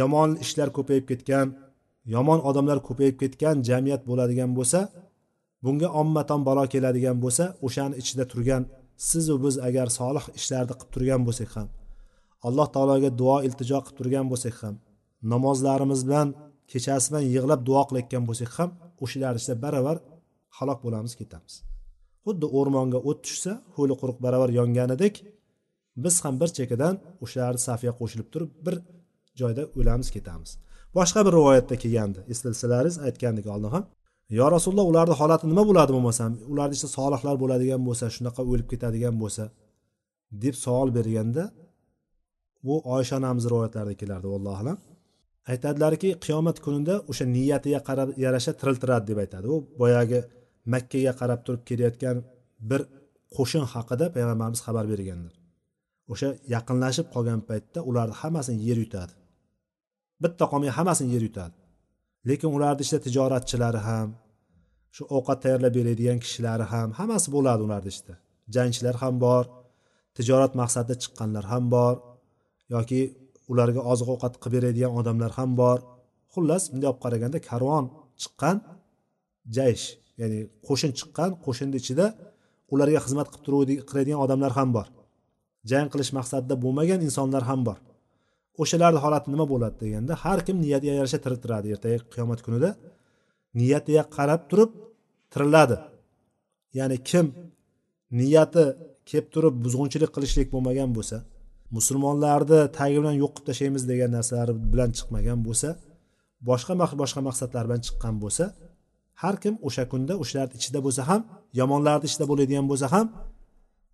yomon 0.00 0.30
ishlar 0.44 0.68
ko'payib 0.76 1.04
ketgan 1.10 1.46
yomon 2.14 2.40
odamlar 2.48 2.78
ko'payib 2.88 3.16
ketgan 3.22 3.56
jamiyat 3.68 4.02
bo'ladigan 4.10 4.50
bo'lsa 4.58 4.80
bunga 5.64 5.88
ommatan 6.00 6.40
balo 6.48 6.64
keladigan 6.72 7.16
bo'lsa 7.24 7.44
o'shani 7.66 7.94
ichida 8.02 8.24
turgan 8.32 8.62
sizu 9.08 9.34
biz 9.44 9.54
agar 9.68 9.86
solih 9.98 10.24
ishlarni 10.38 10.74
qilib 10.78 10.90
turgan 10.94 11.20
bo'lsak 11.28 11.50
ham 11.56 11.68
alloh 12.46 12.66
taologa 12.74 13.10
duo 13.20 13.36
iltijo 13.46 13.78
qilib 13.84 13.96
turgan 13.98 14.26
bo'lsak 14.32 14.56
ham 14.62 14.74
namozlarimiz 15.32 16.00
bilan 16.08 16.28
kechasi 16.72 17.06
bilan 17.10 17.24
yig'lab 17.34 17.60
duo 17.68 17.82
qilayotgan 17.88 18.24
bo'lsak 18.28 18.50
ham 18.58 18.70
o'shalar 19.04 19.34
ichida 19.40 19.56
baravar 19.64 19.96
halok 20.58 20.78
bo'lamiz 20.84 21.12
ketamiz. 21.20 21.54
Xuddi 22.24 22.46
o'rmonga 22.58 22.98
o't 23.08 23.20
tushsa 23.26 23.52
ho'li 23.76 23.94
quruq 24.00 24.18
baravar 24.24 24.50
yonganidek 24.58 25.14
biz 26.04 26.14
ham 26.24 26.34
bir 26.40 26.50
chekkadan 26.58 26.94
o'shalarni 27.24 27.60
safiga 27.68 27.92
qo'shilib 28.00 28.28
turib 28.32 28.50
bir 28.66 28.74
joyda 29.40 29.62
o'lamiz 29.78 30.08
ketamiz. 30.16 30.50
Boshqa 30.96 31.20
bir 31.26 31.32
rivoyatda 31.38 31.76
kelgandi. 31.82 32.20
Eslasalaringiz 32.32 32.96
aytgandik 33.06 33.46
oldin 33.54 33.70
ham 33.76 33.84
yo 34.38 34.46
rasululloh 34.56 34.86
ularni 34.92 35.14
holati 35.20 35.44
nima 35.52 35.64
bo'ladi 35.70 35.90
bo'lmasam 35.96 36.30
ularni 36.52 36.74
ichida 36.76 36.90
solihlar 36.98 37.34
bo'ladigan 37.42 37.82
bo'lsa 37.88 38.04
shunaqa 38.16 38.42
o'lib 38.50 38.68
ketadigan 38.72 39.16
bo'lsa? 39.22 39.44
deb 40.32 40.54
savol 40.54 40.94
berganda 40.94 41.44
bu 42.66 42.74
oysha 42.94 43.16
onamiz 43.20 43.44
rivoyatlarida 43.50 43.94
kelardi 43.94 44.26
allohu 44.38 44.58
alam. 44.62 44.78
Aytadilarki 45.52 46.10
qiyomat 46.24 46.58
kunida 46.64 46.94
o'sha 47.10 47.24
niyatiga 47.36 47.80
qarab 47.88 48.08
yarasha 48.24 48.52
tiriltiradi 48.60 49.06
deb 49.10 49.18
aytadi. 49.24 49.46
U 49.54 49.56
boyagi 49.80 50.20
makkaga 50.74 51.12
qarab 51.20 51.40
turib 51.46 51.62
kelayotgan 51.68 52.16
bir 52.70 52.80
qo'shin 53.36 53.64
haqida 53.74 54.06
payg'ambarimiz 54.16 54.60
xabar 54.66 54.84
berganlar 54.92 55.37
o'sha 56.12 56.28
yaqinlashib 56.54 57.06
qolgan 57.14 57.40
paytda 57.48 57.78
ularni 57.90 58.14
hammasini 58.20 58.60
yer 58.68 58.78
yutadi. 58.84 59.12
Bitta 60.22 60.44
qolmay 60.52 60.70
hammasini 60.78 61.10
yer 61.14 61.22
yutadi. 61.28 61.56
Lekin 62.28 62.50
ularni 62.56 62.82
ichida 62.84 63.00
tijoratchilari 63.06 63.80
ham 63.88 64.08
shu 64.96 65.02
ovqat 65.16 65.38
tayyorlab 65.42 65.72
beradigan 65.78 66.18
kishilari 66.24 66.66
ham 66.72 66.88
hammasi 66.98 67.28
bo'ladi 67.34 67.60
ularni 67.66 67.90
ichida. 67.94 68.14
Jangchilar 68.54 68.96
ham 69.02 69.14
bor 69.24 69.44
tijorat 70.16 70.52
maqsadida 70.60 70.94
chiqqanlar 71.02 71.44
ham 71.52 71.64
bor 71.74 71.94
yoki 72.74 73.00
ularga 73.52 73.80
oziq 73.92 74.08
ovqat 74.14 74.34
qilib 74.42 74.54
beradigan 74.56 74.92
odamlar 75.00 75.32
ham 75.38 75.50
bor. 75.60 75.78
Xullas 76.34 76.62
bunday 76.70 76.88
olib 76.90 77.00
qaraganda 77.04 77.38
karvon 77.48 77.84
chiqqan 78.22 78.56
jaysh 79.56 79.84
ya'ni 80.20 80.38
qo'shin 80.66 80.92
chiqqan 80.98 81.30
qo'shinni 81.44 81.76
ichida 81.82 82.06
ularga 82.74 83.00
xizmat 83.06 83.28
qilib 83.34 83.68
qiladigan 83.88 84.20
odamlar 84.24 84.52
ham 84.58 84.70
bor. 84.76 84.86
Jang 85.70 85.86
qilish 85.92 86.12
maqsadida 86.18 86.54
bo'lmagan 86.64 87.00
insonlar 87.08 87.42
ham 87.50 87.60
bor. 87.68 87.78
O'shalarni 88.62 89.00
holati 89.04 89.28
nima 89.34 89.46
bo'ladi 89.52 89.76
deganda 89.82 90.12
har 90.24 90.38
kim 90.46 90.56
niyatiga 90.64 90.94
yarasha 91.00 91.18
tiriltiradi 91.24 91.66
ertaga 91.74 91.98
qiyomat 92.12 92.40
kunida. 92.46 92.70
Niyatiga 93.60 94.02
qarab 94.16 94.40
turib 94.50 94.70
tiriladi. 95.32 95.76
Ya'ni 96.78 96.96
kim 97.10 97.26
niyati 98.20 98.64
kelib 99.08 99.26
turib 99.34 99.54
buzg'unchilik 99.64 100.10
qilishlik 100.16 100.48
bo'lmagan 100.54 100.90
bo'lsa 100.96 101.16
musulmonlarni 101.76 102.60
tagi 102.78 102.96
bilan 103.00 103.16
yo'q 103.22 103.32
qilib 103.34 103.46
tashlaymiz 103.48 103.82
degan 103.90 104.10
narsalar 104.16 104.50
bilan 104.72 104.90
chiqmagan 104.96 105.38
bo'lsa 105.46 105.68
boshqa 106.48 106.72
boshqa 107.02 107.20
maqsadlar 107.28 107.64
bilan 107.68 107.80
chiqqan 107.86 108.14
bo'lsa 108.22 108.44
har 109.22 109.34
kim 109.42 109.54
o'sha 109.68 109.84
kunda 109.92 110.14
o'shalarni 110.22 110.54
ichida 110.60 110.80
bo'lsa 110.86 111.02
ham 111.10 111.20
yomonlarni 111.60 112.06
ichida 112.08 112.24
bo'ladigan 112.30 112.66
bo'lsa 112.70 112.86
ham 112.94 113.06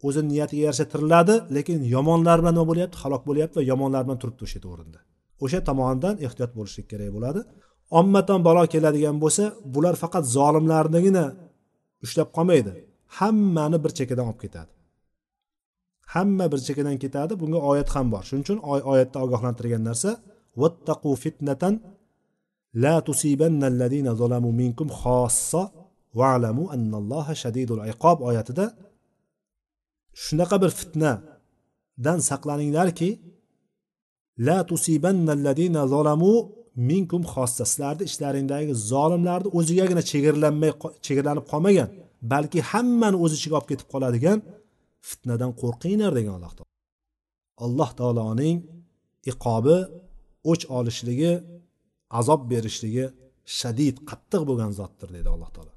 o'zi 0.07 0.21
niyatiga 0.31 0.63
yarasha 0.67 0.87
tiriladi 0.93 1.35
lekin 1.57 1.79
yomonlar 1.95 2.37
bilan 2.43 2.55
nima 2.57 2.67
bo'lyapti? 2.71 2.97
Halok 3.03 3.23
bo'lyapti 3.29 3.55
va 3.61 3.65
yomonlar 3.73 4.03
bilan 4.07 4.19
turibdi 4.23 4.43
o'sha 4.47 4.57
yerda 4.59 4.69
o'rinda. 4.75 5.01
O'sha 5.45 5.61
tomonidan 5.69 6.15
ehtiyot 6.27 6.53
bo'lishlik 6.59 6.87
kerak 6.93 7.11
bo'ladi. 7.17 7.41
Ommadan 8.01 8.41
balo 8.49 8.63
keladigan 8.75 9.17
bo'lsa 9.25 9.45
bular 9.75 9.95
faqat 10.03 10.25
zolimlarnigina 10.37 11.25
ushlab 12.05 12.29
qolmaydi. 12.37 12.73
Hammani 13.19 13.79
bir 13.85 13.93
chekkadan 13.99 14.27
olib 14.31 14.41
ketadi. 14.45 14.73
Hamma 16.15 16.47
bir 16.53 16.61
chekkadan 16.67 16.97
ketadi. 17.05 17.33
Bunga 17.43 17.61
oyat 17.71 17.89
ham 17.95 18.07
bor. 18.13 18.23
Shuning 18.29 18.45
uchun 18.47 18.59
oyatda 18.93 19.19
ogohlantirgan 19.25 19.83
narsa 19.89 20.11
vattaqu 20.63 21.11
fitnatan 21.23 21.75
la 22.83 22.95
tusibanna 23.09 23.67
alladina 23.73 24.11
zolamu 24.21 24.51
minkum 24.63 24.89
xossa 25.01 25.63
va'lamu 26.21 26.65
annalloha 26.77 27.33
shadidul 27.43 27.83
iqob 27.93 28.19
oyatida 28.29 28.65
shunaqa 30.23 30.57
bir 30.63 30.71
fitnadan 30.81 32.19
saqlaninglarki 32.31 33.11
la 34.47 34.59
tusibanna 34.71 35.33
alladina 35.37 35.83
zolamu 35.95 36.35
minkum 36.91 37.23
xossa 37.33 37.65
sizlarni 37.71 38.05
ichlaringdagi 38.11 38.73
zolimlarni 38.93 39.49
o'zigagina 39.59 40.03
chegaralanmay 40.11 40.71
chegaralanib 41.07 41.47
qolmagan 41.53 41.89
balki 42.33 42.61
hammani 42.71 43.17
o'z 43.25 43.33
ichiga 43.39 43.55
olib 43.59 43.69
ketib 43.73 43.89
qoladigan 43.95 44.39
fitnadan 45.09 45.53
qo'rqinglar 45.61 46.13
degan 46.19 46.35
alloh 46.39 46.53
taolo. 46.57 46.73
Alloh 47.65 47.91
taoloning 48.01 48.57
iqobi 49.33 49.79
o'ch 50.51 50.65
olishligi 50.79 51.33
azob 52.19 52.41
berishligi 52.53 53.07
shadid 53.59 53.97
qattiq 54.11 54.43
bo'lgan 54.49 54.71
zotdir 54.79 55.09
deydi 55.15 55.31
alloh 55.35 55.51
taolo. 55.57 55.73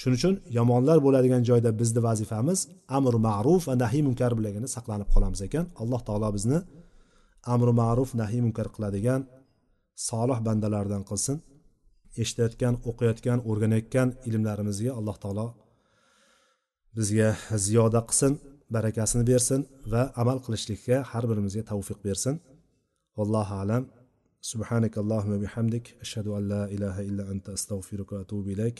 shuning 0.00 0.18
uchun 0.18 0.34
yomonlar 0.58 0.98
bo'ladigan 1.06 1.42
joyda 1.48 1.70
bizni 1.80 2.00
vazifamiz 2.08 2.58
amr 2.96 3.14
ma'ruf 3.28 3.62
va 3.68 3.74
nahiy 3.84 4.02
munkar 4.08 4.32
bilangina 4.38 4.68
saqlanib 4.76 5.08
qolamiz 5.14 5.40
ekan. 5.46 5.64
Alloh 5.82 6.00
taolo 6.08 6.28
bizni 6.36 6.58
amri 7.54 7.72
ma'ruf 7.82 8.10
nahiy 8.22 8.40
munkar 8.46 8.68
qiladigan 8.74 9.20
solih 10.08 10.38
bandalardan 10.46 11.02
qilsin. 11.10 11.36
Eshitayotgan 12.22 12.74
o'qiyotgan 12.88 13.38
o'rganayotgan 13.50 14.08
ilmlarimizga 14.28 14.90
alloh 14.98 15.16
taolo 15.24 15.46
bizga 16.96 17.28
ziyoda 17.66 18.00
qilsin 18.08 18.32
barakasini 18.74 19.24
bersin 19.30 19.60
va 19.92 20.02
amal 20.22 20.38
qilishlikka 20.44 20.96
har 21.10 21.24
birimizga 21.30 21.62
tavfiq 21.70 21.98
bersin. 22.06 22.34
Vallohu 23.18 23.54
alam. 23.62 23.82
Subhanak 24.50 24.94
allohumma 25.02 25.38
bihamdik. 25.44 25.84
Ashhadu 26.04 26.30
an 26.38 26.42
la 26.52 26.62
ilaha 26.76 27.00
illa 27.08 27.22
anta 27.32 27.50
astag'firuka 27.56 28.12
va 28.16 28.20
atubu 28.24 28.48
ilayk. 28.56 28.78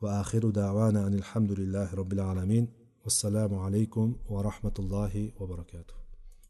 وآخر 0.00 0.50
دعوانا 0.50 1.06
أن 1.06 1.14
الحمد 1.14 1.52
لله 1.52 1.94
رب 1.94 2.12
العالمين 2.12 2.68
والسلام 3.04 3.54
عليكم 3.54 4.16
ورحمة 4.28 4.74
الله 4.78 5.32
وبركاته. 5.40 5.97